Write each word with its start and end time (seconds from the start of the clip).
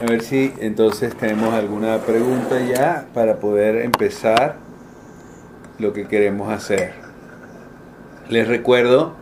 A 0.00 0.06
ver 0.06 0.22
si 0.22 0.52
entonces 0.60 1.14
tenemos 1.14 1.52
alguna 1.52 1.98
pregunta 1.98 2.58
ya 2.60 3.06
para 3.12 3.36
poder 3.36 3.82
empezar 3.82 4.56
lo 5.78 5.92
que 5.92 6.08
queremos 6.08 6.50
hacer. 6.50 6.94
Les 8.30 8.48
recuerdo 8.48 9.12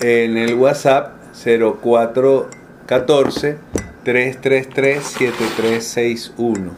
en 0.00 0.36
el 0.36 0.54
WhatsApp 0.54 1.12
0414 1.32 3.58
333 4.02 5.04
7361 5.04 6.72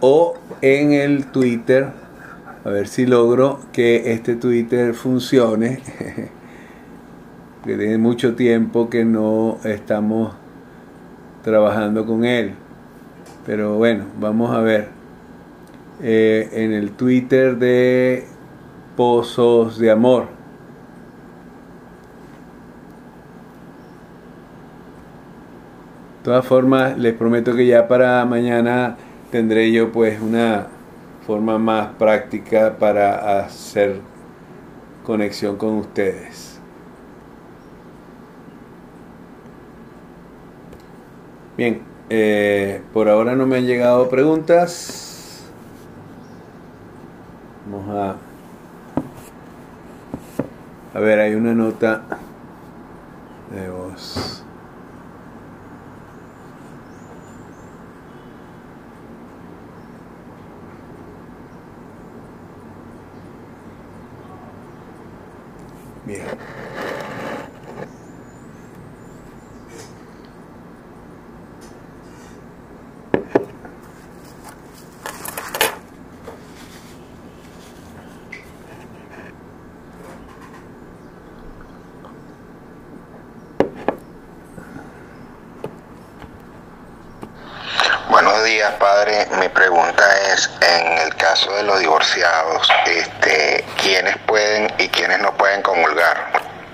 o 0.00 0.38
en 0.62 0.92
el 0.92 1.26
Twitter 1.26 1.88
a 2.64 2.70
ver 2.70 2.88
si 2.88 3.04
logro 3.04 3.60
que 3.74 4.12
este 4.12 4.36
Twitter 4.36 4.94
funcione 4.94 5.82
que 7.64 7.76
tiene 7.76 7.98
mucho 7.98 8.34
tiempo 8.34 8.88
que 8.88 9.04
no 9.04 9.58
estamos 9.64 10.34
trabajando 11.44 12.04
con 12.04 12.24
él. 12.24 12.54
Pero 13.46 13.76
bueno, 13.76 14.06
vamos 14.18 14.50
a 14.50 14.60
ver. 14.60 14.88
Eh, 16.02 16.48
en 16.52 16.72
el 16.72 16.92
Twitter 16.92 17.56
de 17.56 18.24
Pozos 18.96 19.78
de 19.78 19.90
Amor. 19.90 20.24
De 26.18 26.24
todas 26.24 26.44
formas, 26.44 26.98
les 26.98 27.12
prometo 27.12 27.54
que 27.54 27.66
ya 27.66 27.86
para 27.86 28.24
mañana 28.24 28.96
tendré 29.30 29.70
yo 29.70 29.92
pues 29.92 30.20
una 30.20 30.66
forma 31.26 31.58
más 31.58 31.88
práctica 31.98 32.76
para 32.78 33.40
hacer 33.40 34.00
conexión 35.04 35.56
con 35.56 35.74
ustedes. 35.74 36.53
Bien, 41.56 41.82
eh, 42.10 42.82
por 42.92 43.08
ahora 43.08 43.36
no 43.36 43.46
me 43.46 43.58
han 43.58 43.66
llegado 43.66 44.08
preguntas. 44.08 45.44
Vamos 47.70 47.96
a... 47.96 48.16
A 50.98 51.00
ver, 51.00 51.20
hay 51.20 51.34
una 51.34 51.54
nota 51.54 52.02
de 53.52 53.70
voz. 53.70 54.44
Bien. 66.04 66.24
Buenos 88.10 88.44
días, 88.44 88.63
padre. 88.78 89.26
Mi 89.40 89.48
pregunta 89.48 90.04
es, 90.32 90.50
en 90.60 90.98
el 90.98 91.14
caso 91.16 91.54
de 91.56 91.62
los 91.62 91.80
divorciados, 91.80 92.68
este, 92.86 93.64
¿quiénes 93.82 94.16
pueden 94.26 94.70
y 94.78 94.88
quiénes 94.88 95.20
no 95.20 95.36
pueden 95.36 95.62
comulgar? 95.62 96.16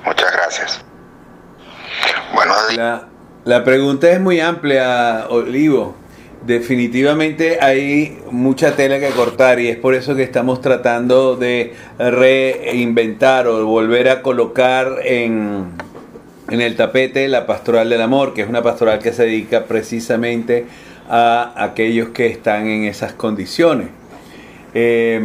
Muchas 0.04 0.32
gracias. 0.32 0.80
Buenos 2.34 2.68
días. 2.68 3.02
La, 3.44 3.64
pregunta 3.64 4.10
es 4.10 4.20
muy 4.20 4.40
amplia, 4.40 5.26
Olivo. 5.28 5.96
Definitivamente 6.42 7.58
hay 7.60 8.22
mucha 8.30 8.74
tela 8.74 8.98
que 8.98 9.10
cortar 9.10 9.60
y 9.60 9.68
es 9.68 9.76
por 9.76 9.94
eso 9.94 10.14
que 10.14 10.22
estamos 10.22 10.60
tratando 10.62 11.36
de 11.36 11.74
reinventar 11.98 13.46
o 13.46 13.66
volver 13.66 14.08
a 14.08 14.22
colocar 14.22 15.00
en, 15.04 15.72
en 16.48 16.60
el 16.60 16.76
tapete 16.76 17.28
la 17.28 17.46
pastoral 17.46 17.90
del 17.90 18.00
amor, 18.00 18.32
que 18.32 18.42
es 18.42 18.48
una 18.48 18.62
pastoral 18.62 19.00
que 19.00 19.12
se 19.12 19.24
dedica 19.24 19.64
precisamente 19.64 20.64
a 20.64 20.89
aquellos 21.10 22.10
que 22.10 22.26
están 22.26 22.68
en 22.68 22.84
esas 22.84 23.12
condiciones. 23.12 23.88
Eh, 24.74 25.20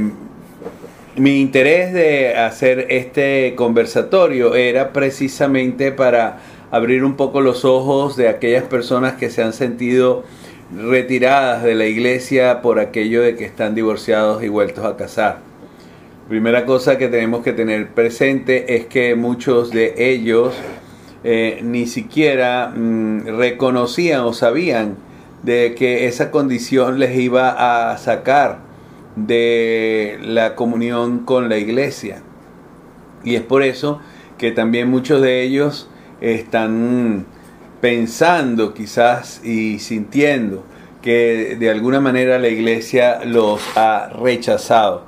mi 1.15 1.39
interés 1.39 1.93
de 1.93 2.35
hacer 2.35 2.87
este 2.89 3.53
conversatorio 3.55 4.55
era 4.55 4.91
precisamente 4.91 5.91
para 5.91 6.39
abrir 6.71 7.03
un 7.03 7.15
poco 7.15 7.39
los 7.39 7.63
ojos 7.63 8.17
de 8.17 8.27
aquellas 8.27 8.63
personas 8.63 9.13
que 9.13 9.29
se 9.29 9.43
han 9.43 9.53
sentido 9.53 10.23
retiradas 10.75 11.63
de 11.63 11.75
la 11.75 11.85
iglesia 11.85 12.61
por 12.61 12.79
aquello 12.79 13.21
de 13.21 13.35
que 13.35 13.45
están 13.45 13.75
divorciados 13.75 14.43
y 14.43 14.49
vueltos 14.49 14.83
a 14.83 14.97
casar. 14.97 15.37
Primera 16.27 16.65
cosa 16.65 16.97
que 16.97 17.07
tenemos 17.07 17.43
que 17.43 17.53
tener 17.53 17.89
presente 17.89 18.75
es 18.75 18.87
que 18.87 19.13
muchos 19.13 19.69
de 19.69 19.93
ellos 19.97 20.55
eh, 21.23 21.59
ni 21.63 21.85
siquiera 21.85 22.73
mm, 22.75 23.37
reconocían 23.37 24.21
o 24.21 24.33
sabían 24.33 24.97
de 25.45 25.75
que 25.75 26.07
esa 26.07 26.31
condición 26.31 26.99
les 26.99 27.17
iba 27.17 27.91
a 27.91 27.97
sacar 27.97 28.59
de 29.15 30.17
la 30.21 30.55
comunión 30.55 31.19
con 31.19 31.49
la 31.49 31.57
iglesia. 31.57 32.23
Y 33.23 33.35
es 33.35 33.43
por 33.43 33.63
eso 33.63 34.01
que 34.37 34.51
también 34.51 34.89
muchos 34.89 35.21
de 35.21 35.43
ellos 35.43 35.89
están 36.19 37.25
pensando 37.79 38.73
quizás 38.73 39.41
y 39.45 39.79
sintiendo 39.79 40.63
que 41.01 41.55
de 41.59 41.69
alguna 41.69 42.01
manera 42.01 42.39
la 42.39 42.49
iglesia 42.49 43.23
los 43.23 43.61
ha 43.75 44.09
rechazado. 44.09 45.03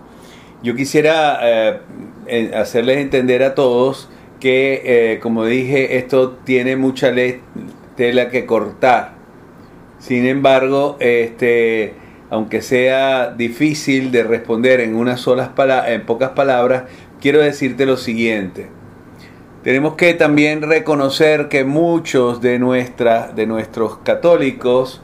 Yo 0.62 0.76
quisiera 0.76 1.40
eh, 1.42 2.52
hacerles 2.56 2.98
entender 2.98 3.44
a 3.44 3.56
todos 3.56 4.08
que, 4.40 4.82
eh, 4.86 5.20
como 5.20 5.46
dije, 5.46 5.98
esto 5.98 6.38
tiene 6.44 6.76
mucha 6.76 7.12
tela 7.96 8.30
que 8.30 8.46
cortar. 8.46 9.17
Sin 10.00 10.26
embargo, 10.26 10.98
este, 11.00 11.94
aunque 12.30 12.62
sea 12.62 13.32
difícil 13.32 14.12
de 14.12 14.24
responder 14.24 14.80
en 14.82 14.96
unas 14.96 15.22
solas 15.22 15.50
en 15.88 16.06
pocas 16.06 16.32
palabras, 16.32 16.84
quiero 17.20 17.40
decirte 17.40 17.86
lo 17.86 17.98
siguiente. 17.98 18.68
Tenemos 19.64 19.96
que 19.96 20.14
también 20.14 20.62
reconocer 20.62 21.50
que 21.50 21.64
muchos 21.64 22.42
de, 22.42 22.60
de 23.36 23.48
nuestros 23.48 23.98
católicos 23.98 25.02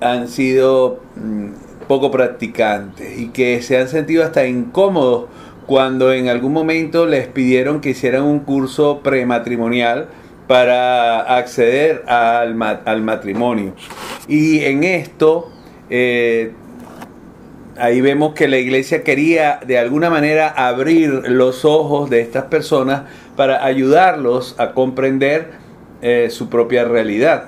han 0.00 0.28
sido 0.28 1.00
mm, 1.16 1.86
poco 1.86 2.10
practicantes 2.10 3.18
y 3.18 3.28
que 3.28 3.62
se 3.62 3.78
han 3.78 3.88
sentido 3.88 4.24
hasta 4.24 4.46
incómodos 4.46 5.26
cuando 5.66 6.12
en 6.12 6.28
algún 6.28 6.52
momento 6.52 7.06
les 7.06 7.28
pidieron 7.28 7.80
que 7.80 7.90
hicieran 7.90 8.24
un 8.24 8.40
curso 8.40 9.00
prematrimonial 9.02 10.08
para 10.46 11.36
acceder 11.36 12.04
al, 12.06 12.60
al 12.84 13.02
matrimonio. 13.02 13.74
Y 14.28 14.64
en 14.64 14.84
esto, 14.84 15.50
eh, 15.90 16.52
ahí 17.78 18.00
vemos 18.00 18.34
que 18.34 18.48
la 18.48 18.58
iglesia 18.58 19.02
quería 19.02 19.60
de 19.66 19.78
alguna 19.78 20.10
manera 20.10 20.48
abrir 20.48 21.10
los 21.28 21.64
ojos 21.64 22.10
de 22.10 22.20
estas 22.20 22.44
personas 22.44 23.02
para 23.36 23.64
ayudarlos 23.64 24.54
a 24.58 24.72
comprender 24.72 25.50
eh, 26.02 26.28
su 26.30 26.48
propia 26.48 26.84
realidad, 26.84 27.44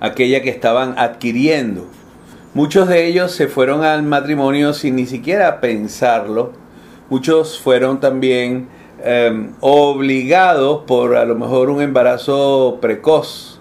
aquella 0.00 0.42
que 0.42 0.50
estaban 0.50 0.94
adquiriendo. 0.98 1.86
Muchos 2.54 2.88
de 2.88 3.06
ellos 3.06 3.32
se 3.32 3.48
fueron 3.48 3.84
al 3.84 4.02
matrimonio 4.02 4.72
sin 4.72 4.96
ni 4.96 5.06
siquiera 5.06 5.60
pensarlo. 5.60 6.52
Muchos 7.10 7.60
fueron 7.60 8.00
también 8.00 8.68
eh, 9.04 9.50
obligados 9.60 10.84
por 10.86 11.16
a 11.16 11.26
lo 11.26 11.34
mejor 11.34 11.68
un 11.70 11.82
embarazo 11.82 12.78
precoz. 12.80 13.60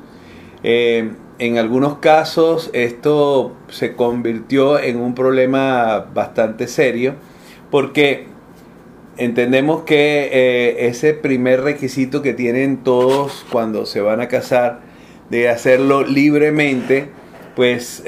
Eh, 0.64 1.12
en 1.38 1.58
algunos 1.58 1.98
casos 1.98 2.70
esto 2.72 3.54
se 3.68 3.96
convirtió 3.96 4.80
en 4.80 4.98
un 4.98 5.14
problema 5.14 6.08
bastante 6.14 6.68
serio 6.68 7.16
porque 7.70 8.28
entendemos 9.18 9.84
que 9.84 10.30
eh, 10.32 10.88
ese 10.88 11.14
primer 11.14 11.62
requisito 11.62 12.22
que 12.22 12.34
tienen 12.34 12.84
todos 12.84 13.46
cuando 13.52 13.86
se 13.86 14.00
van 14.00 14.22
a 14.22 14.30
casar 14.30 14.80
de 15.30 15.50
hacerlo 15.50 16.04
libremente, 16.04 17.10
pues 17.56 18.04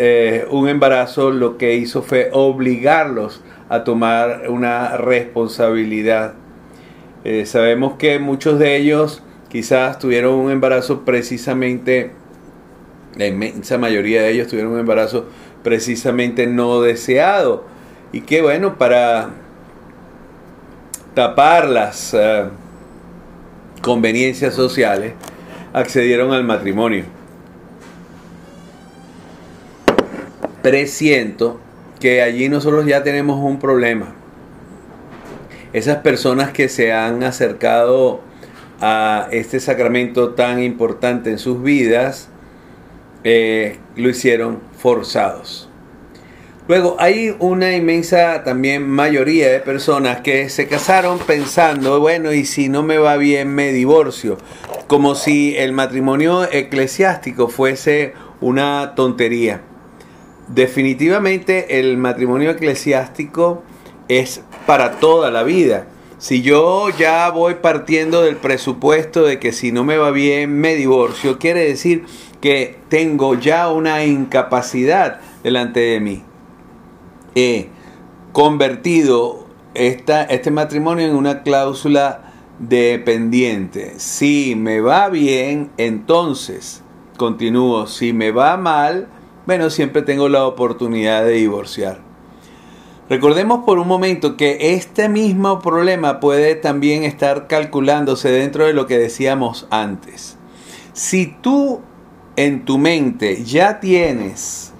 un 0.49 0.69
embarazo 0.69 1.31
lo 1.31 1.57
que 1.57 1.75
hizo 1.75 2.03
fue 2.03 2.29
obligarlos 2.31 3.43
a 3.69 3.83
tomar 3.83 4.49
una 4.49 4.97
responsabilidad 4.97 6.35
eh, 7.29 7.45
sabemos 7.45 7.95
que 7.97 8.19
muchos 8.19 8.57
de 8.59 8.77
ellos 8.77 9.21
quizás 9.49 9.99
tuvieron 9.99 10.35
un 10.35 10.51
embarazo 10.51 11.05
precisamente, 11.05 12.11
la 13.15 13.27
inmensa 13.27 13.77
mayoría 13.77 14.21
de 14.21 14.31
ellos 14.31 14.47
tuvieron 14.47 14.71
un 14.73 14.79
embarazo 14.79 15.25
precisamente 15.63 16.47
no 16.47 16.81
deseado. 16.81 17.65
Y 18.11 18.21
que 18.21 18.41
bueno, 18.41 18.77
para 18.77 19.31
tapar 21.13 21.67
las 21.67 22.13
eh, 22.13 22.45
conveniencias 23.81 24.53
sociales, 24.53 25.13
accedieron 25.73 26.31
al 26.31 26.43
matrimonio. 26.43 27.17
presiento 30.67 31.61
que 31.97 32.21
allí 32.21 32.49
nosotros 32.49 32.85
ya 32.85 33.01
tenemos 33.01 33.39
un 33.41 33.57
problema. 33.57 34.13
Esas 35.77 35.97
personas 35.97 36.49
que 36.53 36.69
se 36.69 36.91
han 36.91 37.21
acercado 37.21 38.21
a 38.81 39.27
este 39.29 39.59
sacramento 39.59 40.33
tan 40.33 40.59
importante 40.63 41.29
en 41.29 41.37
sus 41.37 41.61
vidas, 41.61 42.29
eh, 43.23 43.77
lo 43.95 44.09
hicieron 44.09 44.59
forzados. 44.75 45.69
Luego 46.67 46.95
hay 46.97 47.35
una 47.37 47.75
inmensa 47.75 48.43
también 48.43 48.89
mayoría 48.89 49.51
de 49.51 49.59
personas 49.59 50.21
que 50.21 50.49
se 50.49 50.67
casaron 50.67 51.19
pensando, 51.19 51.99
bueno, 51.99 52.33
y 52.33 52.45
si 52.45 52.69
no 52.69 52.81
me 52.81 52.97
va 52.97 53.15
bien 53.17 53.53
me 53.53 53.71
divorcio, 53.71 54.39
como 54.87 55.13
si 55.13 55.55
el 55.57 55.73
matrimonio 55.73 56.51
eclesiástico 56.51 57.49
fuese 57.49 58.13
una 58.41 58.95
tontería. 58.95 59.61
Definitivamente 60.47 61.79
el 61.79 61.97
matrimonio 61.97 62.49
eclesiástico 62.49 63.61
es 64.07 64.41
para 64.65 64.99
toda 64.99 65.31
la 65.31 65.43
vida. 65.43 65.87
Si 66.17 66.41
yo 66.41 66.89
ya 66.89 67.29
voy 67.29 67.55
partiendo 67.55 68.23
del 68.23 68.37
presupuesto 68.37 69.23
de 69.23 69.39
que 69.39 69.51
si 69.51 69.71
no 69.71 69.83
me 69.83 69.97
va 69.97 70.11
bien 70.11 70.59
me 70.59 70.75
divorcio, 70.75 71.37
quiere 71.37 71.63
decir 71.63 72.05
que 72.41 72.77
tengo 72.89 73.35
ya 73.35 73.69
una 73.69 74.03
incapacidad 74.03 75.19
delante 75.43 75.79
de 75.79 75.99
mí. 75.99 76.23
He 77.35 77.69
convertido 78.31 79.45
esta, 79.75 80.23
este 80.23 80.49
matrimonio 80.49 81.05
en 81.05 81.15
una 81.15 81.43
cláusula 81.43 82.33
dependiente. 82.57 83.99
Si 83.99 84.55
me 84.55 84.81
va 84.81 85.09
bien, 85.09 85.69
entonces 85.77 86.81
continúo. 87.17 87.85
Si 87.85 88.11
me 88.13 88.31
va 88.31 88.57
mal, 88.57 89.07
bueno, 89.45 89.69
siempre 89.69 90.01
tengo 90.01 90.29
la 90.29 90.47
oportunidad 90.47 91.25
de 91.25 91.33
divorciar. 91.33 92.06
Recordemos 93.09 93.63
por 93.63 93.79
un 93.79 93.87
momento 93.87 94.35
que 94.35 94.73
este 94.75 95.07
mismo 95.07 95.59
problema 95.59 96.19
puede 96.19 96.55
también 96.55 97.03
estar 97.03 97.47
calculándose 97.47 98.29
dentro 98.29 98.65
de 98.65 98.73
lo 98.73 98.85
que 98.85 98.97
decíamos 98.97 99.65
antes. 99.69 100.37
Si 100.91 101.27
tú 101.41 101.79
en 102.35 102.65
tu 102.65 102.77
mente 102.77 103.45
ya 103.45 103.79
tienes 103.79 104.73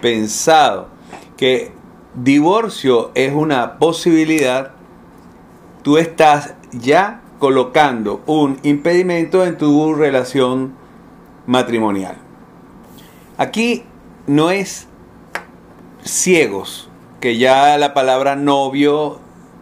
pensado 0.00 0.88
que 1.36 1.72
divorcio 2.14 3.10
es 3.14 3.32
una 3.32 3.78
posibilidad, 3.78 4.72
tú 5.82 5.98
estás 5.98 6.54
ya 6.72 7.20
colocando 7.40 8.22
un 8.26 8.58
impedimento 8.62 9.44
en 9.44 9.58
tu 9.58 9.94
relación 9.94 10.74
matrimonial. 11.46 12.16
Aquí 13.38 13.82
no 14.26 14.50
es 14.50 14.86
ciegos, 16.04 16.89
que 17.20 17.36
ya 17.36 17.76
la 17.78 17.92
palabra 17.92 18.34
novio 18.34 19.18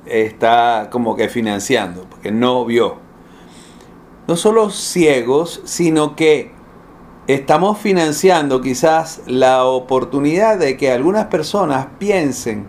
está 0.07 0.89
como 0.91 1.17
que 1.17 1.29
financiando, 1.29 2.07
porque 2.09 2.31
no 2.31 2.65
vio. 2.65 2.97
No 4.27 4.37
solo 4.37 4.71
ciegos, 4.71 5.61
sino 5.65 6.15
que 6.15 6.53
estamos 7.27 7.79
financiando 7.79 8.61
quizás 8.61 9.23
la 9.27 9.65
oportunidad 9.65 10.59
de 10.59 10.77
que 10.77 10.93
algunas 10.93 11.27
personas 11.27 11.89
piensen 11.99 12.67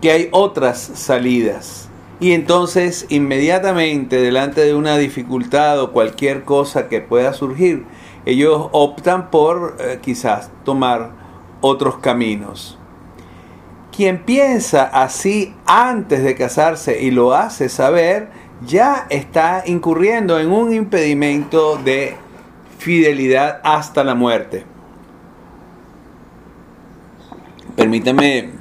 que 0.00 0.10
hay 0.10 0.28
otras 0.32 0.78
salidas. 0.78 1.88
Y 2.18 2.32
entonces 2.32 3.06
inmediatamente 3.08 4.20
delante 4.20 4.62
de 4.62 4.74
una 4.74 4.98
dificultad 4.98 5.80
o 5.80 5.92
cualquier 5.92 6.44
cosa 6.44 6.88
que 6.88 7.00
pueda 7.00 7.32
surgir, 7.32 7.86
ellos 8.26 8.68
optan 8.72 9.30
por 9.30 9.76
eh, 9.78 9.98
quizás 10.02 10.50
tomar 10.64 11.12
otros 11.62 11.98
caminos. 11.98 12.79
Quien 14.00 14.20
piensa 14.20 14.84
así 14.84 15.52
antes 15.66 16.24
de 16.24 16.34
casarse 16.34 17.02
y 17.02 17.10
lo 17.10 17.34
hace 17.34 17.68
saber, 17.68 18.30
ya 18.66 19.06
está 19.10 19.62
incurriendo 19.66 20.40
en 20.40 20.50
un 20.50 20.72
impedimento 20.72 21.76
de 21.76 22.16
fidelidad 22.78 23.60
hasta 23.62 24.02
la 24.02 24.14
muerte. 24.14 24.64
Permítame 27.76 28.52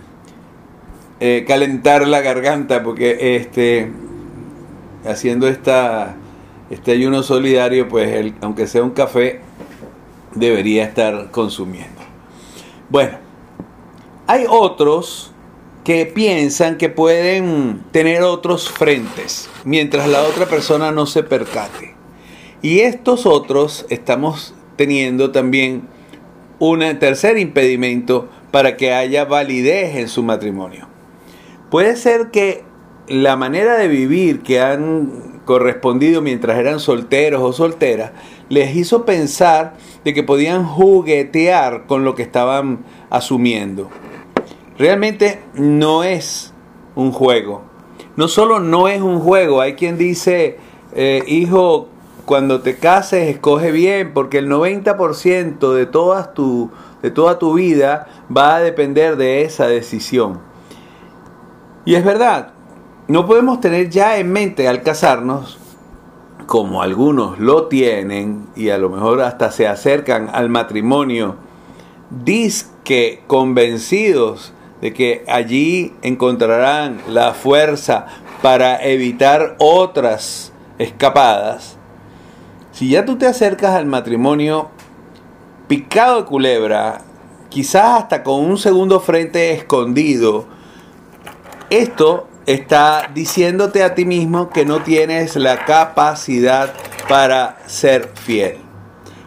eh, 1.21 1.45
calentar 1.47 2.05
la 2.05 2.19
garganta 2.19 2.83
porque 2.83 3.37
este 3.37 3.93
haciendo 5.05 5.47
esta 5.47 6.17
este 6.69 6.91
ayuno 6.91 7.23
solidario 7.23 7.87
pues 7.87 8.33
aunque 8.41 8.67
sea 8.67 8.83
un 8.83 8.91
café 8.91 9.39
debería 10.35 10.83
estar 10.83 11.31
consumiendo. 11.31 12.01
Bueno, 12.89 13.28
hay 14.29 14.45
otros 14.47 15.31
que 15.83 16.05
piensan 16.05 16.77
que 16.77 16.87
pueden 16.87 17.81
tener 17.89 18.21
otros 18.21 18.69
frentes 18.69 19.49
mientras 19.65 20.07
la 20.07 20.21
otra 20.21 20.45
persona 20.45 20.91
no 20.91 21.07
se 21.07 21.23
percate. 21.23 21.95
Y 22.61 22.81
estos 22.81 23.25
otros 23.25 23.87
estamos 23.89 24.53
teniendo 24.75 25.31
también 25.31 25.87
un 26.59 26.81
tercer 26.99 27.39
impedimento 27.39 28.29
para 28.51 28.77
que 28.77 28.93
haya 28.93 29.25
validez 29.25 29.95
en 29.95 30.07
su 30.07 30.21
matrimonio. 30.21 30.87
Puede 31.71 31.95
ser 31.95 32.29
que 32.29 32.63
la 33.07 33.35
manera 33.35 33.77
de 33.77 33.87
vivir 33.87 34.41
que 34.41 34.61
han 34.61 35.41
correspondido 35.45 36.21
mientras 36.21 36.59
eran 36.59 36.79
solteros 36.79 37.41
o 37.41 37.51
solteras 37.51 38.11
les 38.47 38.75
hizo 38.75 39.05
pensar 39.05 39.73
de 40.05 40.13
que 40.13 40.21
podían 40.21 40.65
juguetear 40.65 41.87
con 41.87 42.05
lo 42.05 42.13
que 42.13 42.21
estaban 42.21 42.85
asumiendo. 43.09 43.89
Realmente 44.79 45.41
no 45.55 46.05
es 46.05 46.53
un 46.95 47.11
juego. 47.11 47.63
No 48.15 48.29
solo 48.29 48.61
no 48.61 48.87
es 48.87 49.01
un 49.01 49.19
juego, 49.19 49.59
hay 49.59 49.73
quien 49.73 49.97
dice, 49.97 50.57
eh, 50.93 51.21
hijo, 51.27 51.89
cuando 52.23 52.61
te 52.61 52.77
cases 52.77 53.27
escoge 53.27 53.71
bien, 53.71 54.13
porque 54.13 54.37
el 54.37 54.47
90% 54.49 55.73
de, 55.73 55.85
todas 55.85 56.33
tu, 56.33 56.71
de 57.01 57.11
toda 57.11 57.39
tu 57.39 57.55
vida 57.55 58.07
va 58.35 58.55
a 58.55 58.61
depender 58.61 59.17
de 59.17 59.41
esa 59.41 59.67
decisión. 59.67 60.39
Y 61.83 61.95
es 61.95 62.05
verdad, 62.05 62.53
no 63.09 63.25
podemos 63.25 63.59
tener 63.59 63.89
ya 63.89 64.17
en 64.17 64.31
mente 64.31 64.69
al 64.69 64.81
casarnos, 64.81 65.59
como 66.45 66.81
algunos 66.81 67.37
lo 67.37 67.67
tienen 67.67 68.47
y 68.55 68.69
a 68.69 68.77
lo 68.77 68.89
mejor 68.89 69.21
hasta 69.23 69.51
se 69.51 69.67
acercan 69.67 70.29
al 70.31 70.47
matrimonio, 70.47 71.35
disque 72.09 73.23
convencidos 73.27 74.53
de 74.81 74.93
que 74.93 75.23
allí 75.27 75.93
encontrarán 76.01 77.01
la 77.07 77.33
fuerza 77.33 78.05
para 78.41 78.83
evitar 78.83 79.55
otras 79.59 80.53
escapadas. 80.77 81.77
Si 82.71 82.89
ya 82.89 83.05
tú 83.05 83.17
te 83.17 83.27
acercas 83.27 83.75
al 83.75 83.85
matrimonio 83.85 84.69
picado 85.67 86.21
de 86.21 86.25
culebra, 86.25 87.01
quizás 87.49 88.03
hasta 88.03 88.23
con 88.23 88.45
un 88.45 88.57
segundo 88.57 88.99
frente 88.99 89.51
escondido, 89.51 90.45
esto 91.69 92.27
está 92.45 93.11
diciéndote 93.13 93.83
a 93.83 93.93
ti 93.93 94.05
mismo 94.05 94.49
que 94.49 94.65
no 94.65 94.81
tienes 94.81 95.35
la 95.35 95.65
capacidad 95.65 96.73
para 97.07 97.57
ser 97.67 98.09
fiel. 98.15 98.57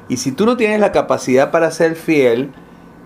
Y 0.08 0.16
si 0.16 0.32
tú 0.32 0.46
no 0.46 0.56
tienes 0.56 0.80
la 0.80 0.92
capacidad 0.92 1.50
para 1.50 1.70
ser 1.70 1.94
fiel, 1.94 2.52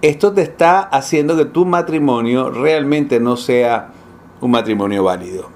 esto 0.09 0.33
te 0.33 0.43
está 0.43 0.81
haciendo 0.81 1.37
que 1.37 1.47
tu 1.47 1.67
matrimonio 1.67 2.51
realmente 2.51 3.19
no 3.19 3.37
sea 3.37 3.93
un 4.41 4.53
matrimonio 4.53 5.03
válido. 5.03 5.49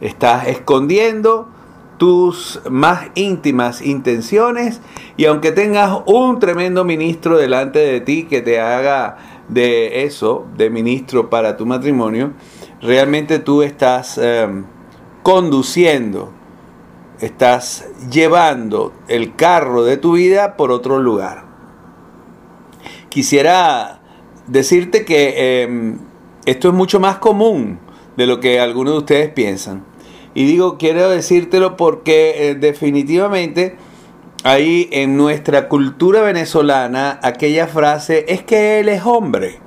Estás 0.00 0.48
escondiendo 0.48 1.48
tus 1.96 2.60
más 2.68 3.06
íntimas 3.14 3.80
intenciones 3.80 4.80
y 5.16 5.24
aunque 5.26 5.52
tengas 5.52 6.00
un 6.06 6.40
tremendo 6.40 6.84
ministro 6.84 7.38
delante 7.38 7.78
de 7.78 8.00
ti 8.00 8.24
que 8.24 8.42
te 8.42 8.60
haga 8.60 9.16
de 9.48 10.04
eso, 10.04 10.46
de 10.56 10.68
ministro 10.68 11.30
para 11.30 11.56
tu 11.56 11.64
matrimonio, 11.64 12.32
realmente 12.82 13.38
tú 13.38 13.62
estás 13.62 14.18
em, 14.18 14.64
conduciendo, 15.22 16.32
estás 17.20 17.88
llevando 18.10 18.92
el 19.08 19.36
carro 19.36 19.84
de 19.84 19.96
tu 19.96 20.12
vida 20.12 20.56
por 20.56 20.70
otro 20.70 20.98
lugar. 20.98 21.53
Quisiera 23.14 24.00
decirte 24.48 25.04
que 25.04 25.62
em, 25.62 25.98
esto 26.46 26.66
es 26.66 26.74
mucho 26.74 26.98
más 26.98 27.18
común 27.18 27.78
de 28.16 28.26
lo 28.26 28.40
que 28.40 28.58
algunos 28.58 28.94
de 28.94 28.98
ustedes 28.98 29.28
piensan. 29.28 29.84
Y 30.34 30.46
digo, 30.46 30.78
quiero 30.78 31.08
decírtelo 31.08 31.76
porque 31.76 32.50
eh, 32.50 32.54
definitivamente 32.56 33.76
ahí 34.42 34.88
en 34.90 35.16
nuestra 35.16 35.68
cultura 35.68 36.22
venezolana 36.22 37.20
aquella 37.22 37.68
frase 37.68 38.24
es 38.26 38.42
que 38.42 38.80
él 38.80 38.88
es 38.88 39.06
hombre. 39.06 39.60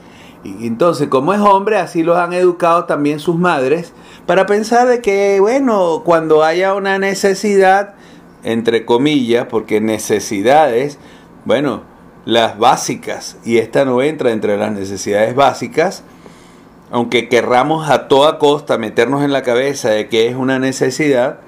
Y 0.44 0.68
entonces, 0.68 1.08
como 1.08 1.34
es 1.34 1.40
hombre, 1.40 1.78
así 1.78 2.04
los 2.04 2.18
han 2.18 2.34
educado 2.34 2.84
también 2.84 3.22
sus 3.22 3.38
madres 3.38 3.94
para 4.26 4.46
pensar 4.46 4.90
de 4.90 5.00
que, 5.02 5.40
bueno, 5.40 6.02
cuando 6.04 6.44
haya 6.44 6.76
una 6.76 7.00
necesidad, 7.00 7.96
entre 8.44 8.86
comillas, 8.86 9.48
porque 9.50 9.80
necesidades, 9.80 11.00
bueno, 11.46 11.96
las 12.28 12.60
básicas, 12.60 13.38
y 13.46 13.58
esta 13.58 13.86
no 13.86 14.02
entra 14.02 14.34
entre 14.34 14.58
las 14.58 14.74
necesidades 14.74 15.34
básicas, 15.34 16.04
aunque 16.92 17.30
querramos 17.30 17.90
a 17.90 18.10
toda 18.10 18.38
costa 18.38 18.78
meternos 18.78 19.24
en 19.24 19.32
la 19.32 19.44
cabeza 19.44 19.92
de 19.92 20.10
que 20.10 20.28
es 20.28 20.36
una 20.36 20.60
necesidad, 20.60 21.40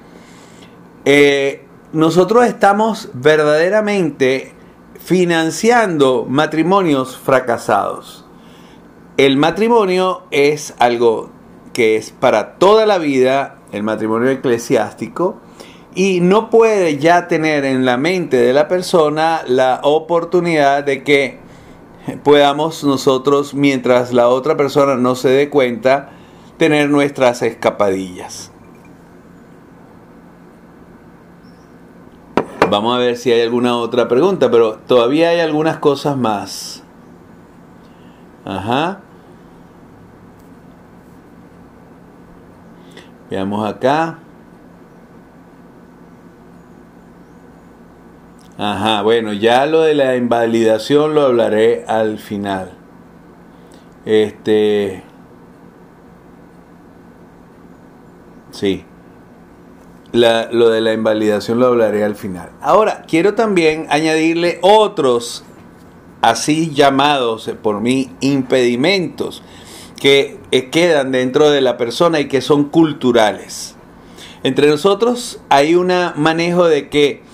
eh, 1.04 1.66
nosotros 1.92 2.46
estamos 2.46 3.10
verdaderamente 3.12 4.54
financiando 4.98 6.24
matrimonios 6.26 7.18
fracasados. 7.18 8.24
El 9.18 9.36
matrimonio 9.36 10.22
es 10.30 10.72
algo 10.78 11.28
que 11.74 11.96
es 11.96 12.10
para 12.10 12.54
toda 12.54 12.86
la 12.86 12.96
vida, 12.96 13.56
el 13.72 13.82
matrimonio 13.82 14.30
eclesiástico, 14.30 15.42
y 15.94 16.20
no 16.20 16.50
puede 16.50 16.98
ya 16.98 17.26
tener 17.28 17.64
en 17.64 17.84
la 17.84 17.96
mente 17.96 18.36
de 18.36 18.52
la 18.52 18.68
persona 18.68 19.42
la 19.46 19.80
oportunidad 19.82 20.84
de 20.84 21.02
que 21.02 21.38
podamos 22.22 22.84
nosotros, 22.84 23.54
mientras 23.54 24.12
la 24.12 24.28
otra 24.28 24.56
persona 24.56 24.96
no 24.96 25.14
se 25.14 25.28
dé 25.28 25.50
cuenta, 25.50 26.10
tener 26.56 26.90
nuestras 26.90 27.42
escapadillas. 27.42 28.52
Vamos 32.70 32.94
a 32.94 32.98
ver 32.98 33.16
si 33.16 33.32
hay 33.32 33.40
alguna 33.40 33.76
otra 33.76 34.06
pregunta, 34.06 34.48
pero 34.48 34.74
todavía 34.74 35.30
hay 35.30 35.40
algunas 35.40 35.78
cosas 35.78 36.16
más. 36.16 36.84
Ajá. 38.44 39.00
Veamos 43.28 43.68
acá. 43.68 44.18
Ajá, 48.62 49.00
bueno, 49.00 49.32
ya 49.32 49.64
lo 49.64 49.80
de 49.80 49.94
la 49.94 50.16
invalidación 50.16 51.14
lo 51.14 51.22
hablaré 51.22 51.82
al 51.88 52.18
final. 52.18 52.72
Este. 54.04 55.02
Sí. 58.50 58.84
lo 60.12 60.68
de 60.68 60.80
la 60.82 60.92
invalidación 60.92 61.58
lo 61.58 61.68
hablaré 61.68 62.04
al 62.04 62.16
final. 62.16 62.50
Ahora, 62.60 63.04
quiero 63.08 63.32
también 63.32 63.86
añadirle 63.88 64.58
otros, 64.60 65.42
así 66.20 66.70
llamados 66.74 67.50
por 67.62 67.80
mí, 67.80 68.14
impedimentos 68.20 69.42
que 69.98 70.38
eh, 70.50 70.68
quedan 70.68 71.12
dentro 71.12 71.48
de 71.48 71.62
la 71.62 71.78
persona 71.78 72.20
y 72.20 72.28
que 72.28 72.42
son 72.42 72.64
culturales. 72.64 73.76
Entre 74.42 74.68
nosotros 74.68 75.40
hay 75.48 75.76
un 75.76 75.90
manejo 76.16 76.66
de 76.66 76.90
que 76.90 77.29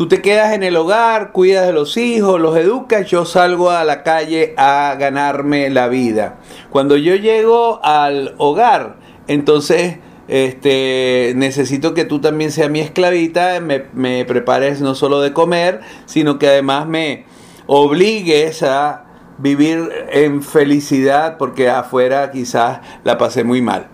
Tú 0.00 0.08
te 0.08 0.22
quedas 0.22 0.54
en 0.54 0.62
el 0.62 0.78
hogar, 0.78 1.30
cuidas 1.30 1.66
de 1.66 1.74
los 1.74 1.98
hijos, 1.98 2.40
los 2.40 2.56
educas, 2.56 3.06
yo 3.06 3.26
salgo 3.26 3.70
a 3.70 3.84
la 3.84 4.02
calle 4.02 4.54
a 4.56 4.96
ganarme 4.98 5.68
la 5.68 5.88
vida. 5.88 6.38
Cuando 6.70 6.96
yo 6.96 7.16
llego 7.16 7.84
al 7.84 8.34
hogar, 8.38 8.96
entonces 9.28 9.98
este, 10.26 11.34
necesito 11.36 11.92
que 11.92 12.06
tú 12.06 12.18
también 12.18 12.50
seas 12.50 12.70
mi 12.70 12.80
esclavita, 12.80 13.60
me, 13.60 13.84
me 13.92 14.24
prepares 14.24 14.80
no 14.80 14.94
solo 14.94 15.20
de 15.20 15.34
comer, 15.34 15.82
sino 16.06 16.38
que 16.38 16.48
además 16.48 16.86
me 16.86 17.26
obligues 17.66 18.62
a 18.62 19.04
vivir 19.36 19.86
en 20.12 20.42
felicidad 20.42 21.36
porque 21.36 21.68
afuera 21.68 22.30
quizás 22.30 22.80
la 23.04 23.18
pasé 23.18 23.44
muy 23.44 23.60
mal. 23.60 23.88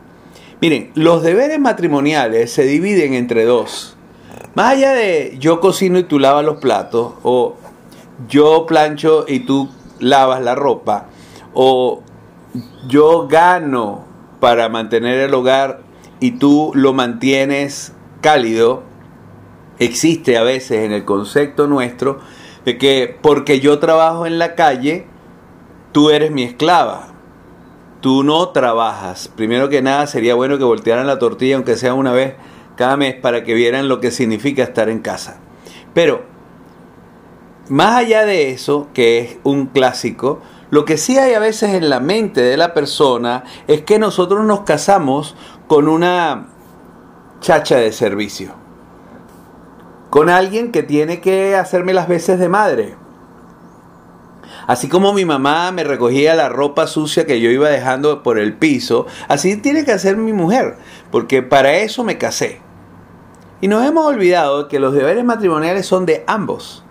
Miren, 0.61 0.93
los 0.95 1.25
deberes 1.25 1.59
matrimoniales 1.59 2.53
se 2.53 2.63
dividen 2.63 3.13
entre 3.13 3.45
dos. 3.45 3.96
Más 4.57 4.73
allá 4.73 4.95
de 4.95 5.37
yo 5.39 5.61
cocino 5.61 5.99
y 5.99 6.05
tú 6.05 6.19
lavas 6.19 6.43
los 6.43 6.57
platos, 6.57 7.13
o 7.23 7.57
yo 8.27 8.65
plancho 8.65 9.27
y 9.29 9.41
tú 9.41 9.69
lavas 10.01 10.41
la 10.41 10.55
ropa, 10.55 11.09
o 11.53 12.03
yo 12.89 13.29
gano 13.29 14.07
para 14.41 14.71
mantener 14.71 15.19
el 15.19 15.35
hogar 15.35 15.81
y 16.21 16.39
tú 16.39 16.73
lo 16.75 16.95
mantienes 16.95 17.93
cálido, 18.23 18.83
existe 19.79 20.39
a 20.39 20.43
veces 20.43 20.87
en 20.87 20.93
el 20.93 21.05
concepto 21.05 21.67
nuestro 21.67 22.21
de 22.65 22.79
que 22.79 23.15
porque 23.21 23.61
yo 23.61 23.79
trabajo 23.79 24.25
en 24.25 24.39
la 24.39 24.55
calle, 24.55 25.05
tú 25.93 26.09
eres 26.09 26.31
mi 26.31 26.45
esclava. 26.45 27.09
Tú 28.01 28.23
no 28.23 28.51
trabajas. 28.51 29.29
Primero 29.29 29.69
que 29.69 29.83
nada 29.83 30.07
sería 30.07 30.35
bueno 30.35 30.57
que 30.57 30.65
voltearan 30.65 31.07
la 31.07 31.19
tortilla 31.19 31.57
aunque 31.57 31.77
sea 31.77 31.93
una 31.93 32.13
vez 32.13 32.37
cada 32.77 32.97
mes 32.97 33.15
para 33.15 33.43
que 33.43 33.55
vieran 33.55 33.89
lo 33.89 34.01
que 34.01 34.11
significa 34.11 34.63
estar 34.63 34.89
en 34.89 35.01
casa. 35.01 35.39
Pero, 35.95 36.25
más 37.69 37.97
allá 37.97 38.25
de 38.25 38.51
eso, 38.51 38.89
que 38.95 39.19
es 39.19 39.39
un 39.43 39.67
clásico, 39.67 40.41
lo 40.71 40.85
que 40.85 40.99
sí 40.99 41.19
hay 41.19 41.35
a 41.35 41.39
veces 41.39 41.75
en 41.75 41.89
la 41.89 42.01
mente 42.01 42.43
de 42.43 42.57
la 42.57 42.75
persona 42.75 43.45
es 43.67 43.83
que 43.83 43.99
nosotros 43.99 44.45
nos 44.45 44.61
casamos 44.61 45.37
con 45.67 45.89
una 45.89 46.49
chacha 47.41 47.77
de 47.77 47.93
servicio. 47.93 48.53
Con 50.11 50.29
alguien 50.29 50.73
que 50.73 50.83
tiene 50.83 51.21
que 51.21 51.57
hacerme 51.57 51.95
las 51.95 52.09
veces 52.09 52.39
de 52.39 52.49
madre. 52.49 52.95
Así 54.67 54.89
como 54.89 55.13
mi 55.13 55.25
mamá 55.25 55.71
me 55.71 55.85
recogía 55.85 56.35
la 56.35 56.49
ropa 56.49 56.89
sucia 56.89 57.27
que 57.27 57.41
yo 57.41 57.51
iba 57.51 57.69
dejando 57.69 58.23
por 58.25 58.39
el 58.39 58.55
piso, 58.55 59.07
así 59.29 59.57
tiene 59.57 59.85
que 59.85 59.93
hacer 59.93 60.17
mi 60.17 60.33
mujer, 60.33 60.77
porque 61.13 61.43
para 61.43 61.75
eso 61.77 62.03
me 62.03 62.19
casé. 62.19 62.66
Y 63.61 63.69
nos 63.69 63.85
hemos 63.85 64.07
olvidado 64.07 64.69
que 64.69 64.81
los 64.81 64.93
deberes 64.93 65.25
matrimoniales 65.25 65.87
son 65.87 66.07
de 66.07 66.25
ambos. 66.27 66.85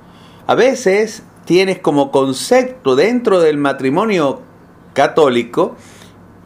A 0.48 0.56
veces 0.56 1.24
tienes 1.46 1.80
como 1.80 2.12
concepto 2.12 2.96
dentro 2.96 3.40
del 3.40 3.58
matrimonio 3.58 4.42
católico, 4.94 5.76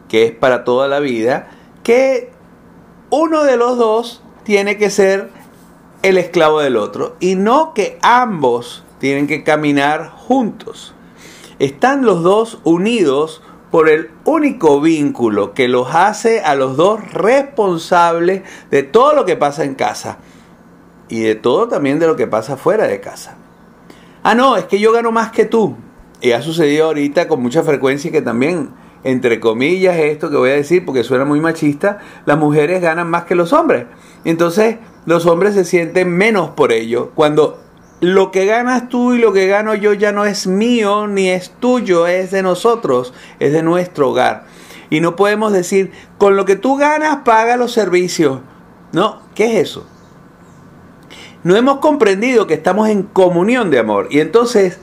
que 0.08 0.26
es 0.26 0.32
para 0.32 0.64
toda 0.64 0.88
la 0.88 1.00
vida, 1.00 1.48
que 1.82 2.30
uno 3.10 3.44
de 3.44 3.56
los 3.56 3.78
dos 3.78 4.22
tiene 4.44 4.76
que 4.76 4.90
ser 4.90 5.30
el 6.02 6.18
esclavo 6.18 6.60
del 6.60 6.76
otro 6.76 7.16
y 7.20 7.34
no 7.34 7.74
que 7.74 7.98
ambos 8.02 8.84
tienen 8.98 9.26
que 9.26 9.42
caminar 9.42 10.10
juntos. 10.10 10.94
Están 11.58 12.04
los 12.04 12.22
dos 12.22 12.58
unidos 12.64 13.42
por 13.70 13.88
el 13.88 14.10
único 14.24 14.80
vínculo 14.80 15.54
que 15.54 15.68
los 15.68 15.94
hace 15.94 16.40
a 16.40 16.54
los 16.54 16.76
dos 16.76 17.00
responsables 17.12 18.42
de 18.70 18.82
todo 18.82 19.14
lo 19.14 19.24
que 19.24 19.36
pasa 19.36 19.64
en 19.64 19.74
casa 19.74 20.18
y 21.08 21.20
de 21.20 21.34
todo 21.34 21.68
también 21.68 21.98
de 21.98 22.06
lo 22.06 22.16
que 22.16 22.26
pasa 22.26 22.56
fuera 22.56 22.86
de 22.86 23.00
casa. 23.00 23.36
Ah, 24.22 24.34
no, 24.34 24.56
es 24.56 24.64
que 24.64 24.78
yo 24.78 24.92
gano 24.92 25.12
más 25.12 25.30
que 25.30 25.44
tú. 25.44 25.76
Y 26.20 26.32
ha 26.32 26.42
sucedido 26.42 26.86
ahorita 26.86 27.28
con 27.28 27.42
mucha 27.42 27.62
frecuencia 27.62 28.10
que 28.10 28.22
también, 28.22 28.70
entre 29.04 29.40
comillas, 29.40 29.96
esto 29.96 30.30
que 30.30 30.36
voy 30.36 30.50
a 30.50 30.54
decir 30.54 30.84
porque 30.84 31.02
suena 31.02 31.24
muy 31.24 31.40
machista, 31.40 31.98
las 32.26 32.38
mujeres 32.38 32.82
ganan 32.82 33.08
más 33.08 33.24
que 33.24 33.34
los 33.34 33.52
hombres. 33.52 33.86
Entonces 34.24 34.76
los 35.06 35.26
hombres 35.26 35.54
se 35.54 35.64
sienten 35.64 36.10
menos 36.10 36.50
por 36.50 36.72
ello. 36.72 37.12
Cuando 37.14 37.58
lo 38.00 38.30
que 38.30 38.46
ganas 38.46 38.88
tú 38.88 39.12
y 39.12 39.18
lo 39.18 39.32
que 39.32 39.46
gano 39.46 39.74
yo 39.74 39.92
ya 39.92 40.12
no 40.12 40.24
es 40.24 40.46
mío 40.46 41.06
ni 41.06 41.28
es 41.28 41.50
tuyo, 41.60 42.06
es 42.06 42.30
de 42.30 42.42
nosotros, 42.42 43.12
es 43.38 43.52
de 43.52 43.62
nuestro 43.62 44.10
hogar. 44.10 44.44
Y 44.88 45.00
no 45.00 45.16
podemos 45.16 45.52
decir, 45.52 45.92
con 46.18 46.36
lo 46.36 46.44
que 46.44 46.56
tú 46.56 46.76
ganas, 46.76 47.18
paga 47.24 47.56
los 47.56 47.72
servicios. 47.72 48.40
No, 48.92 49.22
¿qué 49.34 49.52
es 49.52 49.70
eso? 49.70 49.86
No 51.44 51.56
hemos 51.56 51.78
comprendido 51.78 52.46
que 52.46 52.54
estamos 52.54 52.88
en 52.88 53.04
comunión 53.04 53.70
de 53.70 53.78
amor. 53.78 54.08
Y 54.10 54.20
entonces 54.20 54.80